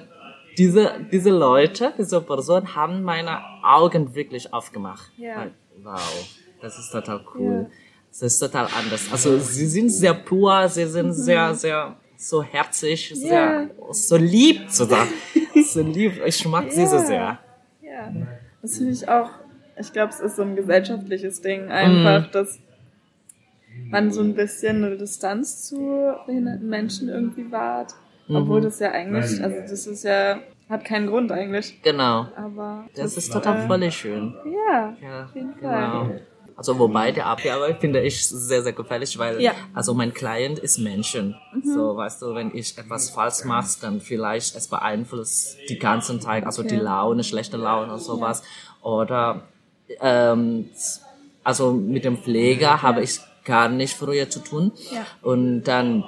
diese, 0.58 0.92
diese 1.12 1.32
Leute, 1.32 1.94
diese 1.98 2.22
Person 2.22 2.76
haben 2.76 3.04
meine 3.04 3.40
Augen 3.64 4.16
wirklich 4.16 4.54
aufgemacht. 4.54 5.12
Ja. 5.18 5.48
Wow, 5.84 6.00
das 6.62 6.78
ist 6.80 6.92
total 6.92 7.22
cool. 7.36 7.70
Das 8.10 8.22
ist 8.24 8.40
total 8.40 8.68
anders. 8.78 9.08
Also 9.12 9.38
sie 9.40 9.66
sind 9.68 9.90
sehr 9.90 10.14
pur, 10.14 10.68
sie 10.68 10.86
sind 10.86 11.14
sehr, 11.14 11.54
sehr 11.54 11.96
so 12.18 12.44
herzig, 12.44 13.14
sehr 13.16 13.70
so 13.92 14.18
lieb 14.18 14.70
sozusagen. 14.70 15.10
so 15.66 15.82
lieb. 15.82 16.22
Ich 16.26 16.46
mag 16.46 16.72
sie 16.72 16.86
so 16.86 16.98
sehr. 17.00 17.38
Ja. 17.82 18.12
Das 18.62 18.78
finde 18.78 18.92
ich 18.94 19.08
auch, 19.08 19.30
ich 19.80 19.94
glaube, 19.94 20.12
es 20.12 20.20
ist 20.20 20.36
so 20.36 20.42
ein 20.42 20.56
gesellschaftliches 20.56 21.42
Ding 21.42 21.70
einfach, 21.70 22.28
Mhm. 22.28 22.32
dass 22.34 22.60
man 23.90 24.12
so 24.12 24.22
ein 24.22 24.34
bisschen 24.36 24.84
eine 24.84 24.98
Distanz 24.98 25.64
zu 25.68 26.14
behinderten 26.26 26.68
Menschen 26.68 27.08
irgendwie 27.10 27.50
wahrt. 27.52 27.94
Mhm. 28.28 28.36
Obwohl 28.36 28.62
das 28.62 28.80
ja 28.80 28.92
eigentlich, 28.92 29.42
also 29.42 29.56
das 29.62 29.88
ist 29.88 30.04
ja, 30.04 30.40
hat 30.68 30.84
keinen 30.84 31.08
Grund 31.08 31.32
eigentlich. 31.32 31.82
Genau. 31.84 32.28
Aber 32.36 32.86
Das 32.96 33.16
ist 33.16 33.32
total 33.32 33.66
voll 33.66 33.92
schön. 33.92 34.34
ja, 34.46 34.96
Ja, 35.02 35.26
auf 35.26 35.36
jeden 35.36 35.56
genau. 35.56 36.10
Also 36.60 36.78
wobei 36.78 37.14
die 37.14 37.22
Abgabe 37.22 37.78
finde 37.80 38.02
ich 38.02 38.28
sehr, 38.28 38.62
sehr 38.64 38.74
gefährlich, 38.74 39.18
weil 39.18 39.42
Ja. 39.42 39.54
also 39.74 39.94
mein 39.94 40.14
Client 40.14 40.60
ist 40.60 40.78
Menschen. 40.78 41.36
So, 41.64 41.96
weißt 41.96 42.22
du, 42.22 42.36
wenn 42.36 42.54
ich 42.54 42.78
etwas 42.78 43.10
falsch 43.12 43.46
mache, 43.46 43.70
dann 43.80 44.02
vielleicht 44.02 44.58
es 44.58 44.68
beeinflusst 44.68 45.56
die 45.70 45.80
ganzen 45.80 46.20
Tag, 46.20 46.46
also 46.46 46.62
die 46.62 46.76
Okay. 46.76 46.84
Laune, 46.84 47.24
schlechte 47.24 47.56
Laune 47.56 47.94
und 47.94 48.02
sowas. 48.02 48.44
Oder 48.82 49.44
ähm, 50.02 50.70
also 51.46 51.72
mit 51.72 52.04
dem 52.04 52.18
Pfleger 52.18 52.82
habe 52.82 53.04
ich 53.04 53.22
gar 53.46 53.70
nicht 53.70 53.96
früher 53.96 54.30
zu 54.30 54.40
tun. 54.42 54.74
Ja. 54.92 55.06
Und 55.22 55.64
dann 55.64 56.04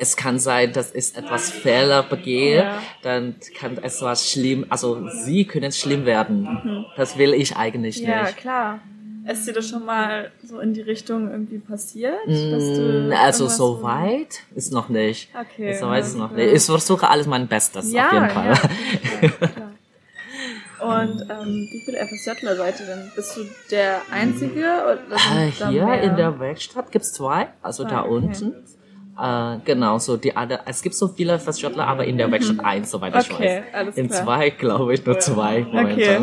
es 0.00 0.16
kann 0.16 0.40
sein, 0.40 0.72
dass 0.72 0.92
ich 0.92 1.16
etwas 1.16 1.50
Fehler 1.50 2.02
begehe, 2.02 2.62
Ja. 2.64 2.82
dann 3.02 3.36
kann 3.56 3.78
es 3.82 4.02
was 4.02 4.28
schlimm, 4.28 4.66
also 4.70 5.08
sie 5.08 5.44
können 5.44 5.70
schlimm 5.72 6.04
werden. 6.04 6.84
Das 6.96 7.16
will 7.16 7.32
ich 7.32 7.56
eigentlich 7.56 7.98
Ja, 7.98 8.24
nicht. 8.24 8.36
klar. 8.38 8.80
Ist 9.30 9.46
dir 9.46 9.52
das 9.52 9.68
schon 9.68 9.84
mal 9.84 10.30
so 10.42 10.58
in 10.60 10.72
die 10.74 10.80
Richtung 10.80 11.30
irgendwie 11.30 11.58
passiert? 11.58 12.18
dass 12.26 12.72
du 12.74 13.08
Mm, 13.08 13.12
Also 13.12 13.46
so 13.48 13.82
weit 13.82 14.40
ist 14.54 14.72
noch 14.72 14.88
nicht. 14.88 15.30
Okay, 15.38 15.74
So 15.74 15.88
weit 15.88 16.04
ist 16.04 16.16
noch 16.16 16.30
nicht. 16.32 16.52
Ich 16.52 16.62
versuche 16.64 17.08
alles 17.08 17.26
mein 17.26 17.46
Bestes 17.46 17.92
Ja, 17.92 18.06
auf 18.06 18.12
jeden 18.14 18.30
Fall. 18.30 18.46
ja, 18.46 19.28
klar. 19.48 19.70
Und 20.80 21.22
ähm, 21.28 21.68
wie 21.72 21.80
viele 21.84 21.98
FSJler 22.06 22.54
seid 22.56 22.78
ihr 22.80 22.86
denn? 22.86 23.10
Bist 23.16 23.36
du 23.36 23.40
der 23.70 24.00
Einzige? 24.12 24.60
Oder 24.84 24.94
Äh, 25.16 25.50
da 25.58 25.68
Hier 25.70 25.84
mehr? 25.86 26.02
in 26.02 26.16
der 26.16 26.38
Werkstatt 26.38 26.92
gibt's 26.92 27.12
zwei, 27.12 27.48
also 27.62 27.84
da 27.84 28.02
okay. 28.04 28.10
unten. 28.10 28.54
Äh, 29.20 29.58
genau, 29.64 29.98
so 29.98 30.16
die 30.16 30.36
andere, 30.36 30.60
es 30.66 30.80
gibt 30.80 30.94
so 30.94 31.08
viele 31.08 31.40
Feststattler, 31.40 31.86
aber 31.88 32.04
in 32.04 32.16
der 32.16 32.30
Werkstatt 32.30 32.64
eins, 32.64 32.92
soweit 32.92 33.16
ich 33.16 33.28
Mhm. 33.28 33.34
Okay, 33.34 33.62
weiß. 33.66 33.74
alles 33.74 33.96
In 33.96 34.08
klar. 34.08 34.24
zwei 34.24 34.50
glaube 34.50 34.94
ich 34.94 35.04
nur 35.04 35.18
zwei 35.18 35.66
Okay. 35.66 36.20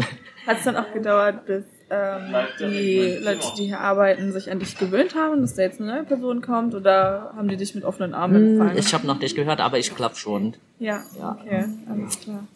Hat 0.47 0.57
es 0.59 0.63
dann 0.63 0.77
auch 0.77 0.93
gedauert, 0.93 1.45
bis 1.45 1.65
ähm, 1.89 2.33
die 2.59 3.17
Leute, 3.23 3.47
die 3.57 3.65
hier 3.67 3.79
arbeiten, 3.79 4.31
sich 4.31 4.49
an 4.51 4.59
dich 4.59 4.77
gewöhnt 4.77 5.15
haben, 5.15 5.41
dass 5.41 5.55
da 5.55 5.61
jetzt 5.63 5.79
eine 5.79 5.91
neue 5.93 6.03
Person 6.03 6.41
kommt? 6.41 6.73
Oder 6.75 7.31
haben 7.35 7.47
die 7.47 7.57
dich 7.57 7.75
mit 7.75 7.83
offenen 7.83 8.13
Armen 8.13 8.51
empfangen? 8.53 8.71
Hm, 8.73 8.77
Ich 8.79 8.93
habe 8.93 9.05
noch 9.07 9.19
nicht 9.19 9.35
gehört, 9.35 9.59
aber 9.61 9.77
ich 9.77 9.95
glaube 9.95 10.15
schon. 10.15 10.55
Ja, 10.79 11.01
Ja. 11.19 11.37
okay, 11.41 11.65
alles 11.89 12.19
klar. 12.19 12.47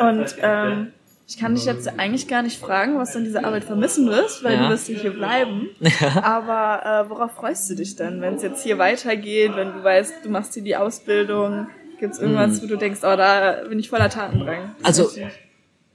Und 0.00 0.26
ähm, 0.40 0.92
ich 1.28 1.38
kann 1.38 1.54
dich 1.54 1.64
jetzt 1.64 1.88
eigentlich 1.98 2.28
gar 2.28 2.42
nicht 2.42 2.58
fragen, 2.58 2.98
was 2.98 3.12
du 3.12 3.18
in 3.18 3.24
dieser 3.24 3.44
Arbeit 3.44 3.64
vermissen 3.64 4.06
wirst, 4.08 4.42
weil 4.44 4.54
Ja. 4.54 4.64
du 4.64 4.68
wirst 4.70 4.88
ja 4.88 4.98
hier 4.98 5.12
bleiben. 5.12 5.68
Aber 6.22 7.04
äh, 7.06 7.10
worauf 7.10 7.32
freust 7.32 7.70
du 7.70 7.74
dich 7.74 7.96
denn, 7.96 8.20
wenn 8.20 8.34
es 8.34 8.42
jetzt 8.42 8.62
hier 8.62 8.78
weitergeht, 8.78 9.52
wenn 9.56 9.72
du 9.72 9.82
weißt, 9.84 10.24
du 10.24 10.28
machst 10.30 10.54
hier 10.54 10.62
die 10.62 10.76
Ausbildung? 10.76 11.68
Gibt 12.00 12.14
es 12.14 12.20
irgendwas, 12.20 12.60
wo 12.62 12.66
du 12.66 12.76
denkst, 12.76 13.00
oh, 13.02 13.16
da 13.16 13.62
bin 13.68 13.78
ich 13.78 13.88
voller 13.88 14.10
Tatendrang? 14.10 14.74
Also- 14.82 15.08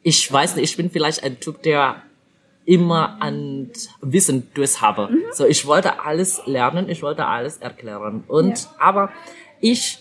ich 0.04 0.32
weiß 0.32 0.56
nicht, 0.56 0.72
ich 0.72 0.78
bin 0.78 0.90
vielleicht 0.90 1.22
ein 1.24 1.38
Typ, 1.42 1.62
der 1.64 1.98
immer 2.68 3.22
an 3.22 3.70
Wissen 4.02 4.50
durch 4.54 4.82
habe. 4.82 5.08
Mhm. 5.10 5.24
So, 5.32 5.46
ich 5.46 5.66
wollte 5.66 6.02
alles 6.04 6.42
lernen, 6.46 6.90
ich 6.90 7.02
wollte 7.02 7.26
alles 7.26 7.58
erklären. 7.58 8.26
Und, 8.28 8.60
Ja. 8.64 8.70
aber 8.80 9.10
ich, 9.62 10.00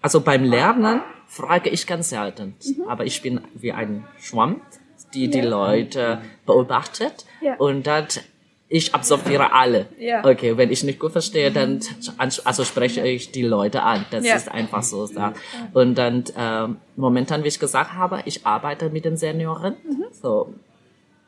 also 0.00 0.22
beim 0.22 0.42
Lernen 0.42 1.02
frage 1.26 1.68
ich 1.68 1.86
ganz 1.86 2.08
selten. 2.08 2.56
Mhm. 2.64 2.88
Aber 2.88 3.04
ich 3.04 3.20
bin 3.20 3.42
wie 3.54 3.72
ein 3.72 4.06
Schwamm, 4.18 4.62
die 5.12 5.28
die 5.28 5.42
Leute 5.42 6.22
beobachtet. 6.46 7.26
Ja. 7.42 7.56
Und 7.56 7.86
dann, 7.86 8.06
ich 8.70 8.94
absorbiere 8.94 9.52
alle. 9.52 9.86
Ja. 9.98 10.24
Okay, 10.24 10.56
wenn 10.56 10.70
ich 10.70 10.84
nicht 10.84 10.98
gut 10.98 11.12
verstehe, 11.12 11.50
dann 11.50 11.80
also 12.44 12.64
spreche 12.64 13.06
ich 13.06 13.32
die 13.32 13.42
Leute 13.42 13.82
an. 13.82 14.06
Das 14.10 14.24
Ja. 14.24 14.34
ist 14.36 14.50
einfach 14.50 14.82
so. 14.82 15.06
Ja. 15.14 15.34
Und 15.74 15.96
dann 15.96 16.24
ähm, 16.38 16.76
momentan, 16.96 17.44
wie 17.44 17.48
ich 17.48 17.60
gesagt 17.60 17.92
habe, 17.92 18.22
ich 18.24 18.46
arbeite 18.46 18.88
mit 18.88 19.04
den 19.04 19.18
Senioren. 19.18 19.74
Mhm. 19.84 20.04
So, 20.10 20.54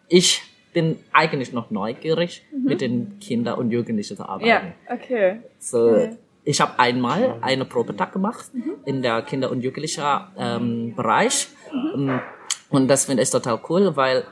ich 0.09 0.43
bin 0.73 0.99
eigentlich 1.13 1.53
noch 1.53 1.71
neugierig, 1.71 2.43
mit 2.53 2.81
den 2.81 3.19
Kindern 3.21 3.59
und 3.59 3.71
Jugendlichen 3.71 4.17
zu 4.17 4.29
arbeiten. 4.29 4.49
Ja, 4.49 4.63
okay. 4.93 5.41
So, 5.59 5.79
Okay. 5.91 6.17
ich 6.45 6.61
habe 6.61 6.79
einmal 6.79 7.37
einen 7.41 7.69
Probetag 7.69 8.13
gemacht 8.13 8.51
in 8.85 9.03
der 9.03 9.23
Kinder- 9.23 9.51
und 9.51 9.63
Jugendlichen 9.63 10.05
ähm, 10.39 10.95
Bereich. 10.95 11.49
Ähm, 11.95 12.21
Und 12.71 12.87
das 12.89 13.07
finde 13.07 13.23
ich 13.25 13.31
total 13.31 13.59
cool, 13.69 13.97
weil 13.97 14.25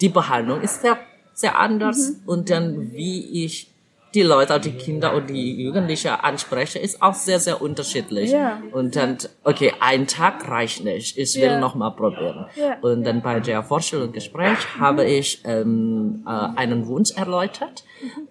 die 0.00 0.08
Behandlung 0.08 0.60
ist 0.60 0.82
sehr 0.82 0.98
sehr 1.34 1.58
anders 1.58 2.16
und 2.26 2.50
dann 2.50 2.92
wie 2.92 3.44
ich 3.44 3.71
die 4.14 4.22
Leute, 4.22 4.60
die 4.60 4.72
Kinder 4.72 5.14
und 5.14 5.28
die 5.30 5.62
Jugendlichen 5.64 6.08
anspreche, 6.10 6.78
ist 6.78 7.00
auch 7.00 7.14
sehr, 7.14 7.40
sehr 7.40 7.62
unterschiedlich. 7.62 8.30
Ja. 8.30 8.60
Und 8.72 8.94
dann, 8.96 9.18
okay, 9.44 9.72
ein 9.80 10.06
Tag 10.06 10.48
reicht 10.48 10.84
nicht. 10.84 11.16
Ich 11.16 11.34
will 11.36 11.42
Ja. 11.44 11.60
noch 11.60 11.74
mal 11.74 11.90
probieren. 11.90 12.46
Ja. 12.56 12.76
Und 12.82 13.04
dann 13.04 13.22
bei 13.22 13.40
der 13.40 13.62
Vorstellungsgespräch 13.62 14.58
habe 14.78 15.04
ich 15.04 15.40
ähm, 15.44 16.24
äh, 16.26 16.30
einen 16.58 16.86
Wunsch 16.88 17.12
erläutert, 17.16 17.84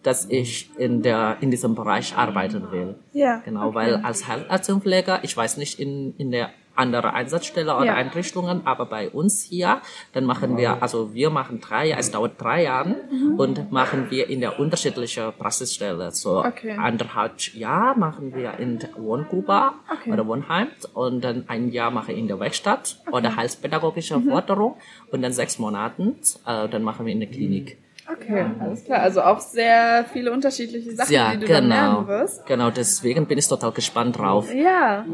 dass 0.04 0.26
ich 0.30 0.70
in 0.78 1.02
der 1.02 1.38
in 1.42 1.50
diesem 1.52 1.76
Bereich 1.76 2.16
arbeiten 2.16 2.72
will. 2.72 2.96
Ja, 3.14 3.38
Genau, 3.46 3.68
okay. 3.68 3.76
weil 3.76 3.96
als 3.98 4.28
Heilerziehungspfleger, 4.28 5.20
ich 5.24 5.36
weiß 5.36 5.58
nicht 5.58 5.80
in 5.80 6.14
in 6.18 6.32
der 6.32 6.50
andere 6.76 7.14
Einsatzstelle 7.14 7.76
oder 7.76 7.86
Ja. 7.86 7.96
Einrichtungen, 7.96 8.62
aber 8.66 8.86
bei 8.86 9.10
uns 9.10 9.44
hier, 9.44 9.82
dann 10.14 10.26
machen 10.26 10.58
wir, 10.58 10.82
also 10.82 11.14
wir 11.14 11.30
machen 11.30 11.60
drei 11.62 11.88
Jahre, 11.88 12.00
es 12.00 12.12
dauert 12.12 12.40
drei 12.42 12.64
Jahre 12.64 12.96
und 13.38 13.72
machen 13.72 14.08
wir 14.10 14.30
in 14.30 14.40
der 14.42 14.60
unterschiedlichen 14.60 15.32
Praxisstelle. 15.38 16.12
So 16.12 16.44
Okay. 16.46 16.72
anderthalb 16.78 17.40
Jahr 17.54 17.98
machen 17.98 18.34
wir 18.34 18.58
in 18.60 18.80
der 18.80 18.90
Wohngruppe 18.96 19.72
Okay. 19.92 20.12
oder 20.14 20.26
Wohnheim 20.28 20.68
und 20.94 21.22
dann 21.24 21.44
ein 21.48 21.72
Jahr 21.72 21.92
mache 21.92 22.14
ich 22.14 22.18
in 22.20 22.28
der 22.28 22.40
Werkstatt 22.40 22.98
oder 23.12 23.36
heilspädagogische 23.36 24.20
Forderung 24.22 24.76
und 25.12 25.22
dann 25.22 25.34
sechs 25.34 25.60
Monaten, 25.60 26.16
äh, 26.46 26.68
dann 26.70 26.84
machen 26.84 27.06
wir 27.06 27.14
in 27.14 27.20
der 27.20 27.30
Klinik. 27.30 27.78
Okay, 28.14 28.46
alles 28.60 28.84
klar. 28.84 29.00
Also 29.02 29.22
auch 29.22 29.40
sehr 29.40 30.06
viele 30.12 30.32
unterschiedliche 30.32 30.96
Sachen, 30.96 31.14
Ja, 31.14 31.32
die 31.34 31.40
du 31.40 31.46
genau. 31.48 31.68
lernen 31.68 32.08
wirst. 32.08 32.46
Genau, 32.46 32.70
deswegen 32.72 33.26
bin 33.26 33.38
ich 33.38 33.48
total 33.48 33.72
gespannt 33.72 34.18
drauf. 34.18 34.54
Ja, 34.54 35.06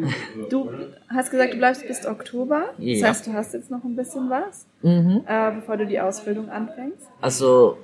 du 0.49 0.69
hast 1.09 1.31
gesagt, 1.31 1.53
du 1.53 1.57
bleibst 1.57 1.87
bis 1.87 2.05
Oktober. 2.05 2.65
Das 2.77 2.85
Ja. 2.85 3.07
heißt, 3.09 3.27
du 3.27 3.33
hast 3.33 3.53
jetzt 3.53 3.69
noch 3.71 3.83
ein 3.83 3.95
bisschen 3.95 4.29
was, 4.29 4.65
Mhm. 4.81 5.23
äh, 5.27 5.51
bevor 5.51 5.77
du 5.77 5.85
die 5.85 5.99
Ausbildung 5.99 6.49
anfängst. 6.49 7.05
Also 7.21 7.77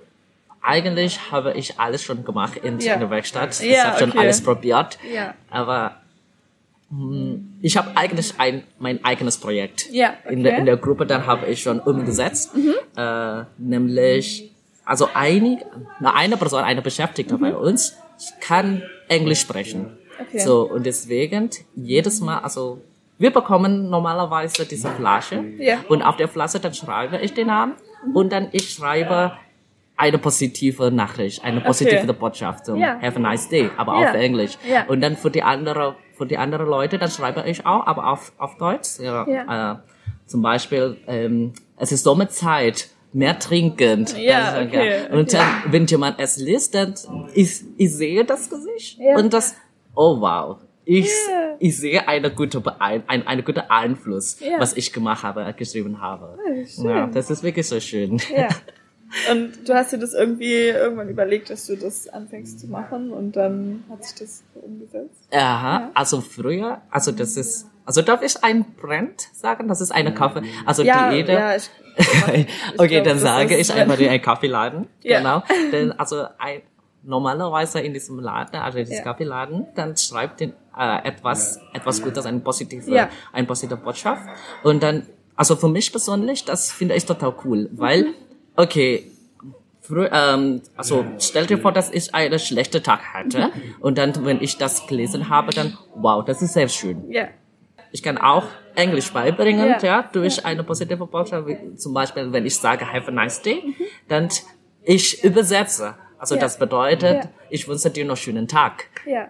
eigentlich 0.61 1.31
habe 1.31 1.53
ich 1.53 1.79
alles 1.79 2.03
schon 2.03 2.23
gemacht 2.23 2.57
in, 2.63 2.79
Ja. 2.79 2.93
in 2.93 3.01
der 3.01 3.09
Werkstatt. 3.09 3.59
ich 3.61 3.71
Ja, 3.71 3.85
habe 3.85 3.99
schon 3.99 4.09
okay. 4.11 4.19
alles 4.19 4.41
probiert. 4.41 4.97
Ja. 5.13 5.33
Aber 5.49 5.97
hm, 6.89 7.57
ich 7.61 7.75
habe 7.75 7.89
eigentlich 7.95 8.35
ein, 8.37 8.63
mein 8.79 9.03
eigenes 9.03 9.37
Projekt. 9.39 9.89
Ja, 9.91 10.13
in, 10.29 10.43
der, 10.43 10.51
okay. 10.53 10.53
Mhm. 10.53 10.59
in 10.59 10.65
der 10.67 10.77
Gruppe 10.77 11.05
dann 11.05 11.25
habe 11.25 11.47
ich 11.47 11.61
schon 11.63 11.79
umgesetzt. 11.79 12.51
Äh, 12.95 13.43
nämlich, 13.57 14.52
also 14.85 15.07
einig, 15.13 15.59
eine 16.01 16.37
Person, 16.37 16.61
eine 16.63 16.81
Beschäftigte 16.81 17.37
bei 17.37 17.55
uns 17.55 17.97
kann 18.41 18.83
Englisch 19.07 19.41
sprechen. 19.41 19.81
Mhm. 19.81 19.97
Okay. 20.27 20.39
So, 20.39 20.69
und 20.69 20.85
deswegen 20.85 21.49
jedes 21.75 22.21
Mal, 22.21 22.39
also 22.39 22.81
wir 23.17 23.31
bekommen 23.31 23.89
normalerweise 23.89 24.65
diese 24.65 24.89
Flasche 24.89 25.43
Ja. 25.57 25.77
und 25.89 26.01
auf 26.01 26.17
der 26.17 26.27
Flasche 26.27 26.59
dann 26.59 26.73
schreibe 26.73 27.17
ich 27.17 27.33
den 27.33 27.47
Namen 27.47 27.73
und 28.13 28.31
dann 28.31 28.49
ich 28.51 28.69
schreibe 28.69 29.33
eine 29.95 30.17
positive 30.17 30.91
Nachricht, 30.91 31.43
eine 31.43 31.61
positive 31.61 32.13
Botschaft. 32.13 32.65
So, 32.65 32.75
Ja. 32.75 32.99
Have 33.01 33.15
a 33.17 33.19
nice 33.19 33.47
day, 33.49 33.69
aber 33.77 33.99
Ja. 34.01 34.09
auf 34.09 34.15
Englisch. 34.15 34.57
Ja. 34.67 34.85
Und 34.87 35.01
dann 35.01 35.15
für 35.15 35.31
die 35.31 35.43
andere, 35.43 35.95
für 36.17 36.25
die 36.25 36.37
anderen 36.37 36.67
Leute, 36.67 36.97
dann 36.97 37.09
schreibe 37.09 37.43
ich 37.47 37.65
auch, 37.65 37.85
aber 37.87 38.07
auf, 38.11 38.33
auf 38.37 38.57
Deutsch. 38.57 38.99
Ja. 38.99 39.27
Ja. 39.27 39.73
Äh, 39.73 39.75
zum 40.25 40.41
Beispiel, 40.41 40.97
ähm, 41.07 41.53
es 41.77 41.91
ist 41.91 42.03
Sommerzeit. 42.03 42.89
Mehr 43.13 43.37
trinken. 43.37 44.07
Ja, 44.17 44.53
Also, 44.53 44.67
okay, 44.67 45.01
Und 45.11 45.19
okay. 45.33 45.37
dann, 45.37 45.71
wenn 45.71 45.85
jemand 45.85 46.19
es 46.19 46.37
liest, 46.37 46.73
dann 46.75 46.95
ich, 47.33 47.61
ich 47.77 47.93
sehe 47.95 48.25
das 48.25 48.49
Gesicht 48.49 48.99
Ja. 48.99 49.15
und 49.17 49.31
das, 49.33 49.55
oh 49.95 50.19
wow, 50.19 50.57
ich, 50.85 51.05
Ja. 51.05 51.55
ich 51.59 51.77
sehe 51.77 52.07
eine 52.07 52.31
gute 52.31 52.59
Beein, 52.59 53.03
ein, 53.07 53.25
eine 53.27 53.43
gute 53.43 53.69
Einfluss, 53.69 54.39
Ja. 54.39 54.59
was 54.59 54.75
ich 54.75 54.91
gemacht 54.91 55.23
habe, 55.23 55.53
geschrieben 55.55 56.01
habe. 56.01 56.37
Ja, 56.47 56.65
schön. 56.67 56.85
Ja, 56.89 57.07
das 57.07 57.29
ist 57.29 57.43
wirklich 57.43 57.67
so 57.67 57.79
schön. 57.79 58.19
Ja. 58.35 58.49
Und 59.31 59.69
du 59.69 59.75
hast 59.75 59.93
dir 59.93 59.99
das 59.99 60.15
irgendwie 60.15 60.51
irgendwann 60.69 61.07
überlegt, 61.07 61.51
dass 61.51 61.67
du 61.67 61.75
das 61.77 62.07
anfängst 62.09 62.59
zu 62.61 62.65
machen 62.67 63.11
und 63.11 63.35
dann 63.35 63.83
hat 63.91 64.03
sich 64.03 64.17
das 64.19 64.43
so 64.55 64.59
umgesetzt. 64.61 65.27
Aha, 65.31 65.91
also 65.93 66.19
früher, 66.19 66.81
also 66.89 67.11
das 67.11 67.37
ist, 67.37 67.67
also 67.85 68.01
darf 68.01 68.21
ich 68.21 68.43
ein 68.43 68.63
Brand 68.79 69.27
sagen? 69.33 69.67
Das 69.67 69.81
ist 69.81 69.91
eine 69.91 70.13
Kaffee, 70.13 70.41
also 70.65 70.83
Ja, 70.83 71.09
die 71.09 71.17
jede, 71.17 71.33
ja, 71.33 71.55
ich, 71.55 71.69
okay, 72.77 72.87
glaub, 72.87 73.03
dann 73.03 73.19
sage 73.19 73.55
ist- 73.55 73.69
ich 73.69 73.75
einmal 73.75 73.97
den 73.97 74.21
Kaffeeladen. 74.21 74.87
Ja. 75.01 75.17
Genau. 75.19 75.43
Denn 75.71 75.91
also 75.93 76.25
ein, 76.37 76.61
normalerweise 77.03 77.81
in 77.81 77.93
diesem 77.93 78.19
Laden, 78.19 78.55
also 78.59 78.77
in 78.79 78.85
diesem 78.85 78.97
Ja. 78.99 79.03
Kaffeeladen, 79.03 79.67
dann 79.75 79.95
schreibt 79.97 80.39
den, 80.39 80.53
äh, 80.77 81.07
etwas, 81.07 81.59
etwas 81.73 82.01
Gutes, 82.01 82.25
eine 82.25 82.39
positive, 82.39 82.89
Ja. 82.89 83.09
eine 83.31 83.45
positive 83.45 83.77
Botschaft. 83.77 84.23
Und 84.63 84.81
dann, 84.81 85.05
also 85.35 85.55
für 85.55 85.67
mich 85.69 85.91
persönlich, 85.91 86.45
das 86.45 86.71
finde 86.71 86.95
ich 86.95 87.05
total 87.05 87.33
cool, 87.45 87.69
weil, 87.73 88.07
okay, 88.55 89.09
Frü 89.81 90.07
ähm, 90.13 90.61
also 90.77 91.03
stell 91.19 91.45
dir 91.45 91.57
vor, 91.57 91.73
dass 91.73 91.91
ich 91.91 92.15
einen 92.15 92.39
schlechten 92.39 92.81
Tag 92.81 93.01
hatte 93.13 93.51
und 93.81 93.97
dann, 93.97 94.13
wenn 94.25 94.41
ich 94.41 94.57
das 94.57 94.87
gelesen 94.87 95.27
habe, 95.27 95.51
dann, 95.51 95.77
wow, 95.95 96.23
das 96.23 96.41
ist 96.41 96.53
sehr 96.53 96.69
schön. 96.69 97.11
ja. 97.11 97.27
Ich 97.93 98.01
kann 98.01 98.17
auch 98.17 98.45
Englisch 98.75 99.13
beibringen, 99.13 99.67
Ja. 99.67 99.77
ja, 99.81 100.09
durch 100.11 100.43
eine 100.45 100.63
positive 100.63 101.05
Botschaft. 101.05 101.47
Wie 101.47 101.75
Zum 101.75 101.93
Beispiel, 101.93 102.33
wenn 102.33 102.43
ich 102.45 102.57
sage, 102.57 102.91
have 102.91 103.07
a 103.07 103.11
nice 103.11 103.41
day, 103.41 103.61
dann 104.07 104.29
ich 104.83 105.23
übersetze. 105.23 105.93
Also 106.17 106.33
Ja. 106.35 106.41
das 106.41 106.57
bedeutet, 106.57 107.23
Ja. 107.25 107.29
ich 107.51 107.67
wünsche 107.67 107.91
dir 107.91 108.03
noch 108.03 108.11
einen 108.11 108.17
schönen 108.17 108.47
Tag. 108.47 108.85
Ja. 109.05 109.27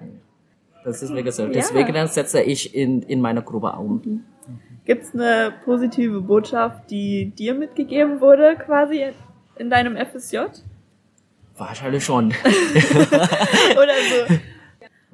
Das 0.86 1.04
ist 1.04 1.14
wirklich 1.14 1.36
so. 1.36 1.46
Deswegen 1.48 1.94
dann 1.94 2.08
setze 2.08 2.42
ich 2.42 2.74
in, 2.74 3.02
in 3.04 3.20
meiner 3.22 3.42
Gruppe 3.42 3.74
um. 3.78 4.24
Gibt's 4.86 5.14
eine 5.14 5.54
positive 5.66 6.22
Botschaft, 6.22 6.90
die 6.90 7.32
dir 7.38 7.54
mitgegeben 7.54 8.22
wurde, 8.22 8.56
quasi 8.56 9.02
in, 9.02 9.14
in 9.58 9.70
deinem 9.70 9.96
FSJ? 9.98 10.38
Wahrscheinlich 11.58 12.04
schon. 12.04 12.28
Oder 13.76 13.94
so? 14.10 14.36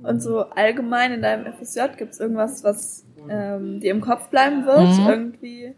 Und 0.07 0.21
so 0.21 0.39
allgemein 0.51 1.11
in 1.11 1.21
deinem 1.21 1.51
FSJ 1.53 1.81
gibt's 1.97 2.19
irgendwas, 2.19 2.63
was 2.63 3.05
ähm, 3.29 3.79
dir 3.79 3.91
im 3.91 4.01
Kopf 4.01 4.29
bleiben 4.29 4.65
wird? 4.65 4.99
Mhm. 4.99 5.07
Irgendwie 5.07 5.75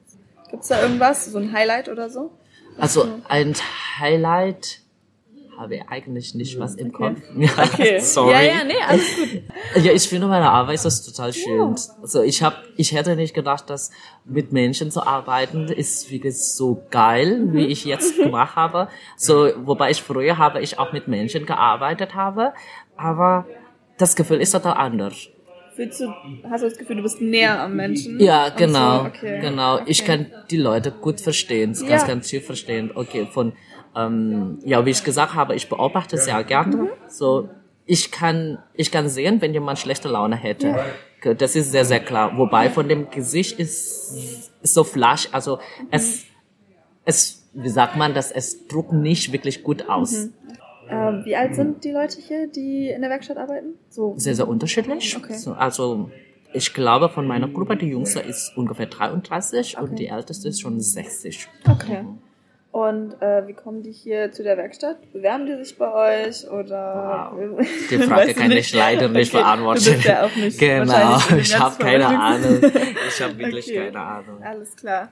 gibt's 0.50 0.68
da 0.68 0.82
irgendwas, 0.82 1.26
so 1.26 1.38
ein 1.38 1.54
Highlight 1.54 1.90
oder 1.90 2.10
so? 2.10 2.32
Also 2.78 3.08
ein 3.28 3.56
Highlight 4.00 4.82
habe 5.62 5.76
ich 5.76 5.84
eigentlich 5.90 6.34
nicht 6.34 6.60
was 6.60 6.76
im 6.76 6.92
Kopf. 6.92 7.20
Okay. 7.36 8.00
Sorry. 8.00 8.32
Ja, 8.32 8.42
ja, 8.42 8.64
nee, 8.64 8.74
alles 8.86 9.16
gut. 9.16 9.84
Ja, 9.84 9.92
ich 9.92 10.10
finde 10.10 10.28
meine 10.28 10.50
Arbeit 10.50 10.84
ist 10.84 11.04
total 11.04 11.34
schön. 11.34 11.76
Also 12.02 12.24
ich 12.24 12.42
habe, 12.42 12.56
ich 12.78 12.94
hätte 12.94 13.16
nicht 13.16 13.34
gedacht, 13.34 13.70
dass 13.70 13.92
mit 14.26 14.52
Menschen 14.52 14.90
zu 14.90 15.06
arbeiten 15.06 15.68
ist 15.68 16.10
wirklich 16.10 16.38
so 16.38 16.84
geil, 16.90 17.54
wie 17.54 17.68
ich 17.68 17.86
jetzt 17.86 18.18
gemacht 18.18 18.56
habe. 18.56 18.88
So, 19.16 19.52
wobei 19.58 19.92
ich 19.92 20.02
früher 20.02 20.38
habe 20.38 20.62
ich 20.62 20.80
auch 20.80 20.94
mit 20.94 21.08
Menschen 21.08 21.46
gearbeitet 21.46 22.16
habe, 22.16 22.54
aber 22.98 23.46
das 23.98 24.16
Gefühl 24.16 24.42
ist 24.42 24.52
total 24.52 24.74
anders. 24.74 25.30
Fühlst 25.76 26.02
du, 26.02 26.14
hast 26.50 26.62
du 26.64 26.70
das 26.70 26.78
Gefühl, 26.78 26.98
du 26.98 27.04
bist 27.04 27.22
näher 27.22 27.60
am 27.62 27.76
Menschen? 27.76 28.20
Ja, 28.20 28.50
genau, 28.50 29.00
So, 29.00 29.06
okay. 29.06 29.40
genau. 29.42 29.76
Okay. 29.76 29.84
Ich 29.88 30.06
kann 30.06 30.26
die 30.50 30.58
Leute 30.58 30.92
gut 30.92 31.22
verstehen, 31.22 31.74
Ja. 31.74 31.88
ganz, 31.88 32.08
ganz 32.08 32.30
viel 32.30 32.42
verstehen. 32.42 32.92
Okay, 32.94 33.26
von, 33.32 33.54
ähm, 33.96 34.60
ja, 34.66 34.86
wie 34.86 34.90
ich 34.90 35.04
gesagt 35.04 35.34
habe, 35.36 35.56
ich 35.56 35.70
beobachte 35.70 36.18
sehr 36.18 36.44
gerne. 36.44 36.76
Mhm. 36.76 36.90
So, 37.08 37.50
ich 37.86 38.12
kann, 38.12 38.60
ich 38.74 38.92
kann 38.92 39.08
sehen, 39.10 39.42
wenn 39.42 39.54
jemand 39.54 39.80
schlechte 39.80 40.08
Laune 40.10 40.36
hätte. 40.36 40.76
Das 41.38 41.56
ist 41.56 41.72
sehr, 41.72 41.86
sehr 41.86 42.00
klar. 42.00 42.38
Wobei 42.38 42.70
von 42.70 42.90
dem 42.90 43.10
Gesicht 43.10 43.60
ist, 43.60 44.50
ist 44.62 44.74
so 44.74 44.84
flash, 44.84 45.30
also 45.32 45.60
es, 45.92 46.26
es, 47.06 47.50
wie 47.54 47.70
sagt 47.70 47.96
man 47.96 48.14
das, 48.14 48.32
es 48.32 48.68
druckt 48.68 48.92
nicht 48.92 49.32
wirklich 49.32 49.64
gut 49.64 49.88
aus. 49.88 50.30
Ähm, 50.92 51.22
wie 51.26 51.36
alt 51.36 51.56
sind 51.56 51.84
die 51.84 51.92
Leute 51.92 52.20
hier, 52.20 52.48
die 52.48 52.90
in 52.90 53.02
der 53.02 53.10
Werkstatt 53.10 53.38
arbeiten? 53.38 53.76
So. 53.90 54.14
Sehr, 54.18 54.36
sehr 54.36 54.48
unterschiedlich. 54.48 55.16
Okay. 55.18 55.34
So, 55.34 55.54
also, 55.54 56.10
ich 56.54 56.74
glaube, 56.74 57.10
von 57.10 57.26
meiner 57.28 57.48
Gruppe, 57.48 57.78
die 57.78 57.88
jüngste 57.88 58.20
ist 58.20 58.56
ungefähr 58.58 58.88
33 58.88 59.78
und 59.80 59.98
die 59.98 60.08
älteste 60.08 60.50
ist 60.50 60.62
schon 60.62 60.80
60. 60.80 61.48
Okay. 61.70 62.06
Und 62.72 63.22
äh, 63.22 63.46
wie 63.48 63.54
kommen 63.54 63.84
die 63.84 63.92
hier 63.92 64.32
zu 64.32 64.44
der 64.44 64.56
Werkstatt? 64.56 65.12
Bewerben 65.12 65.46
die 65.46 65.62
sich 65.62 65.78
bei 65.78 66.28
euch 66.28 66.50
oder? 66.50 67.34
Die 67.90 67.98
Frage 67.98 68.34
kann 68.34 68.50
ich 68.52 68.74
leider 68.74 69.10
nicht 69.10 69.34
Okay, 69.34 69.44
beantworten. 69.44 69.84
Du 69.84 69.92
bist 69.92 70.06
ja 70.06 70.24
auch 70.26 70.36
nicht 70.38 70.58
Genau, 70.58 71.18
ich 71.38 71.60
habe 71.60 71.84
keine. 71.84 72.08
Ahnung. 72.08 72.62
Ich 73.10 73.22
habe 73.22 73.38
wirklich 73.38 73.68
Okay. 73.68 73.86
keine 73.92 74.00
Ahnung. 74.00 74.42
Alles 74.42 74.74
klar. 74.78 75.10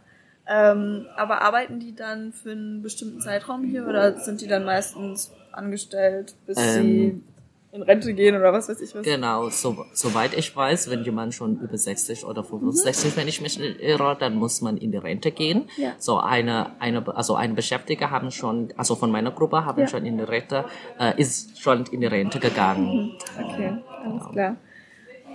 Ähm, 0.52 1.06
aber 1.16 1.44
arbeiten 1.44 1.80
die 1.80 1.96
dann 1.96 2.34
für 2.34 2.52
einen 2.52 2.82
bestimmten 2.82 3.22
Zeitraum 3.22 3.64
hier 3.64 3.86
oder 3.88 4.18
sind 4.18 4.42
die 4.42 4.48
dann 4.48 4.66
meistens 4.66 5.32
angestellt, 5.52 6.34
bis 6.48 6.58
Ähm, 6.58 6.84
sie 6.84 7.24
in 7.72 7.84
Rente 7.84 8.16
gehen 8.16 8.36
oder 8.36 8.52
was 8.52 8.68
weiß 8.68 8.82
ich 8.82 8.96
was? 8.96 9.04
Genau, 9.04 9.50
so, 9.50 9.86
soweit 9.94 10.34
ich 10.36 10.56
weiß, 10.56 10.90
wenn 10.90 11.04
jemand 11.04 11.36
schon 11.36 11.60
über 11.62 11.78
60 11.78 12.26
oder 12.26 12.44
65, 12.44 13.16
wenn 13.16 13.28
ich 13.28 13.42
mich 13.42 13.60
nicht 13.60 13.80
irre, 13.80 14.18
dann 14.20 14.36
muss 14.38 14.62
man 14.62 14.78
in 14.78 14.92
die 14.92 14.98
Rente 14.98 15.30
gehen. 15.32 15.70
Mhm. 15.78 15.84
Ja. 15.84 15.94
So 16.00 16.18
eine, 16.18 16.72
eine, 16.80 17.06
also 17.16 17.36
ein 17.36 17.54
Beschäftigter 17.54 18.10
haben 18.10 18.32
schon, 18.32 18.74
also 18.76 18.96
von 18.96 19.12
meiner 19.12 19.30
Gruppe 19.30 19.66
haben 19.66 19.82
Ja. 19.82 19.88
schon 19.88 20.04
in 20.04 20.18
die 20.18 20.24
Rente, 20.24 20.66
äh, 21.00 21.14
ist 21.22 21.62
schon 21.62 21.86
in 21.92 22.02
die 22.02 22.08
Rente 22.08 22.40
gegangen. 22.40 23.12
Okay, 23.40 23.76
alles 24.04 24.24
klar. 24.32 24.56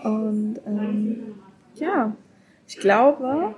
Und 0.03 0.61
ähm, 0.67 1.37
ja, 1.77 2.17
ich 2.67 2.79
glaube, 2.79 3.55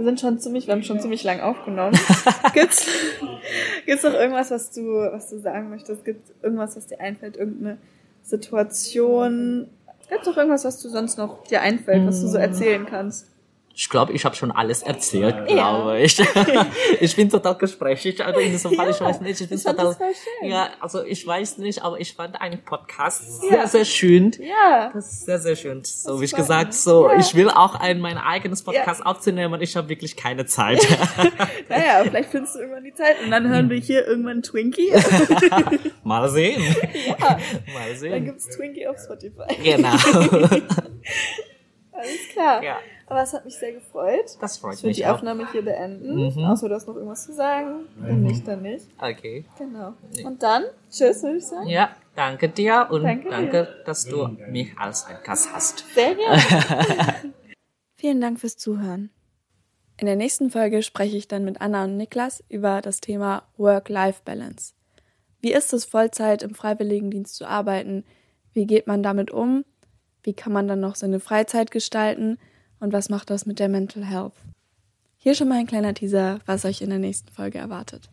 wir 0.00 0.06
sind 0.06 0.18
schon 0.18 0.38
ziemlich, 0.38 0.66
wir 0.66 0.72
haben 0.72 0.82
schon 0.82 0.98
ziemlich 0.98 1.24
lang 1.24 1.40
aufgenommen. 1.40 1.98
gibt's, 2.54 2.86
Gibt 3.84 3.98
es 3.98 4.02
noch 4.02 4.14
irgendwas, 4.14 4.50
was 4.50 4.70
du, 4.70 4.82
was 4.82 5.28
du 5.28 5.38
sagen 5.40 5.68
möchtest? 5.68 6.06
Gibt 6.06 6.24
es 6.24 6.34
irgendwas, 6.42 6.74
was 6.74 6.86
dir 6.86 7.00
einfällt? 7.00 7.36
Irgendeine 7.36 7.76
Situation? 8.22 9.68
Gibt 10.08 10.22
es 10.22 10.26
noch 10.26 10.38
irgendwas, 10.38 10.64
was 10.64 10.80
du 10.80 10.88
sonst 10.88 11.18
noch 11.18 11.44
dir 11.44 11.60
einfällt, 11.60 12.06
was 12.06 12.22
du 12.22 12.28
so 12.28 12.38
erzählen 12.38 12.86
kannst? 12.86 13.26
Ich 13.72 13.88
glaube, 13.88 14.12
ich 14.12 14.24
habe 14.24 14.34
schon 14.34 14.50
alles 14.50 14.82
erzählt, 14.82 15.34
ja. 15.34 15.44
glaube 15.44 16.00
ich. 16.00 16.20
ich 17.00 17.16
bin 17.16 17.30
total 17.30 17.56
gesprächig. 17.56 18.22
Also 18.24 18.40
in 18.40 18.50
diesem 18.50 18.72
Fall, 18.74 18.86
ja, 18.86 18.90
ich 18.90 19.00
weiß 19.00 19.20
nicht, 19.20 19.40
ich 19.40 19.48
bin 19.48 19.62
total. 19.62 19.96
Ja, 20.42 20.70
also 20.80 21.02
ich 21.04 21.26
weiß 21.26 21.58
nicht, 21.58 21.82
aber 21.82 21.98
ich 21.98 22.14
fand 22.14 22.40
einen 22.40 22.62
Podcast 22.64 23.40
sehr, 23.40 23.66
sehr 23.68 23.84
schön. 23.84 24.32
Ja. 24.38 24.90
Das 24.92 25.10
ist 25.10 25.24
sehr, 25.24 25.38
sehr 25.38 25.56
schön. 25.56 25.82
So 25.84 26.12
das 26.12 26.20
wie 26.20 26.24
ich 26.24 26.34
gesagt, 26.34 26.74
so 26.74 27.08
ja. 27.08 27.18
ich 27.18 27.34
will 27.34 27.48
auch 27.48 27.74
ein 27.74 28.00
mein 28.00 28.18
eigenes 28.18 28.62
Podcast 28.62 29.06
aufzunehmen 29.06 29.54
und 29.54 29.62
ich 29.62 29.76
habe 29.76 29.88
wirklich 29.88 30.16
keine 30.16 30.46
Zeit. 30.46 30.86
naja, 31.68 32.02
vielleicht 32.04 32.30
findest 32.30 32.56
du 32.56 32.60
irgendwann 32.60 32.84
die 32.84 32.94
Zeit 32.94 33.22
und 33.24 33.30
dann 33.30 33.48
hören 33.48 33.70
wir 33.70 33.78
hier 33.78 34.06
irgendwann 34.06 34.42
Twinkie. 34.42 34.92
Mal 36.04 36.28
sehen. 36.28 36.62
Ja. 37.06 37.38
Mal 37.72 37.96
sehen. 37.96 38.12
Dann 38.12 38.24
gibt's 38.24 38.48
Twinkie 38.48 38.86
auf 38.88 38.96
Spotify. 38.98 39.54
Genau. 39.62 39.96
Alles 42.00 42.28
klar. 42.32 42.62
Ja. 42.62 42.78
Aber 43.06 43.22
es 43.22 43.32
hat 43.32 43.44
mich 43.44 43.56
sehr 43.56 43.72
gefreut. 43.72 44.36
Das 44.40 44.58
freut 44.58 44.74
ich 44.76 44.82
mich. 44.84 44.90
Ich 44.92 44.96
die 44.98 45.06
Aufnahme 45.06 45.50
hier 45.50 45.62
beenden. 45.62 46.14
Mhm. 46.14 46.44
Außer 46.44 46.68
du 46.68 46.74
hast 46.74 46.86
noch 46.86 46.94
irgendwas 46.94 47.24
zu 47.24 47.32
sagen. 47.32 47.86
Wenn 47.96 48.20
mhm. 48.20 48.26
nicht, 48.26 48.46
dann 48.46 48.62
nicht. 48.62 48.86
Okay. 48.98 49.44
Genau. 49.58 49.94
Und 50.24 50.42
dann, 50.42 50.64
tschüss, 50.90 51.22
würde 51.22 51.38
ich 51.38 51.46
sagen. 51.46 51.66
Ja, 51.66 51.90
danke 52.14 52.48
dir 52.48 52.86
und 52.90 53.02
danke, 53.02 53.28
danke 53.28 53.82
dass 53.84 54.04
du 54.04 54.28
mich 54.48 54.78
als 54.78 55.06
ein 55.06 55.16
Gast 55.24 55.52
hast. 55.52 55.84
Sehr 55.92 56.14
gerne. 56.14 56.40
Vielen 57.96 58.20
Dank 58.20 58.38
fürs 58.38 58.56
Zuhören. 58.56 59.10
In 59.98 60.06
der 60.06 60.16
nächsten 60.16 60.50
Folge 60.50 60.82
spreche 60.82 61.16
ich 61.16 61.28
dann 61.28 61.44
mit 61.44 61.60
Anna 61.60 61.84
und 61.84 61.96
Niklas 61.96 62.42
über 62.48 62.80
das 62.80 63.00
Thema 63.00 63.42
Work-Life-Balance. 63.58 64.72
Wie 65.40 65.52
ist 65.52 65.72
es, 65.72 65.84
Vollzeit 65.84 66.42
im 66.42 66.54
Freiwilligendienst 66.54 67.34
zu 67.34 67.46
arbeiten? 67.46 68.04
Wie 68.52 68.66
geht 68.66 68.86
man 68.86 69.02
damit 69.02 69.30
um? 69.30 69.64
Wie 70.22 70.34
kann 70.34 70.52
man 70.52 70.68
dann 70.68 70.80
noch 70.80 70.94
seine 70.94 71.20
Freizeit 71.20 71.70
gestalten? 71.70 72.38
und 72.80 72.92
was 72.92 73.10
macht 73.10 73.30
das 73.30 73.46
mit 73.46 73.58
der 73.58 73.68
Mental 73.68 74.04
Health. 74.04 74.32
Hier 75.18 75.34
schon 75.34 75.48
mal 75.48 75.58
ein 75.58 75.66
kleiner 75.66 75.94
Teaser, 75.94 76.40
was 76.46 76.64
euch 76.64 76.80
in 76.80 76.90
der 76.90 76.98
nächsten 76.98 77.30
Folge 77.30 77.58
erwartet. 77.58 78.08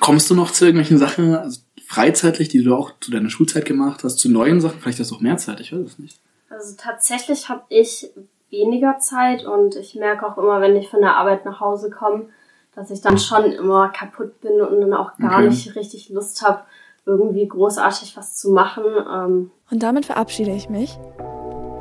Kommst 0.00 0.30
du 0.30 0.34
noch 0.34 0.52
zu 0.52 0.64
irgendwelchen 0.64 0.98
Sachen, 0.98 1.34
also 1.34 1.60
freizeitlich, 1.84 2.48
die 2.48 2.62
du 2.62 2.74
auch 2.74 2.92
zu 3.00 3.10
deiner 3.10 3.30
Schulzeit 3.30 3.64
gemacht 3.64 4.04
hast, 4.04 4.18
zu 4.18 4.30
neuen 4.30 4.60
Sachen? 4.60 4.80
Vielleicht 4.80 5.00
hast 5.00 5.10
du 5.10 5.16
auch 5.16 5.20
mehr 5.20 5.36
Zeit, 5.36 5.60
ich 5.60 5.72
weiß 5.72 5.80
es 5.80 5.98
nicht. 5.98 6.20
Also 6.48 6.76
tatsächlich 6.78 7.48
habe 7.48 7.62
ich 7.68 8.10
weniger 8.50 8.98
Zeit 9.00 9.44
und 9.44 9.74
ich 9.74 9.96
merke 9.96 10.26
auch 10.26 10.38
immer, 10.38 10.60
wenn 10.60 10.76
ich 10.76 10.88
von 10.88 11.00
der 11.00 11.16
Arbeit 11.16 11.44
nach 11.44 11.60
Hause 11.60 11.90
komme, 11.90 12.28
dass 12.74 12.90
ich 12.90 13.00
dann 13.00 13.18
schon 13.18 13.50
immer 13.52 13.88
kaputt 13.88 14.40
bin 14.40 14.60
und 14.60 14.80
dann 14.80 14.94
auch 14.94 15.16
gar 15.18 15.38
okay. 15.38 15.48
nicht 15.48 15.74
richtig 15.74 16.10
Lust 16.10 16.42
habe, 16.42 16.62
irgendwie 17.06 17.46
großartig 17.46 18.16
was 18.16 18.34
zu 18.34 18.50
machen. 18.50 18.84
Ähm. 18.84 19.50
Und 19.70 19.82
damit 19.82 20.06
verabschiede 20.06 20.50
ich 20.50 20.68
mich. 20.68 20.98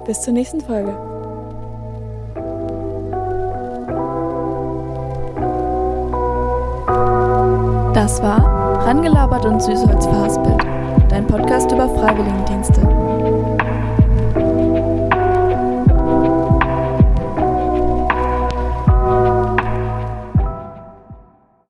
Bis 0.06 0.22
zur 0.22 0.34
nächsten 0.34 0.62
Folge. 0.62 0.96
Das 7.94 8.22
war 8.22 8.86
Rangelabert 8.86 9.46
und 9.46 9.62
Süßholz 9.64 10.06
verhaspelt, 10.06 10.64
dein 11.10 11.26
Podcast 11.26 11.72
über 11.72 11.90
Freiwilligendienste. 11.90 13.05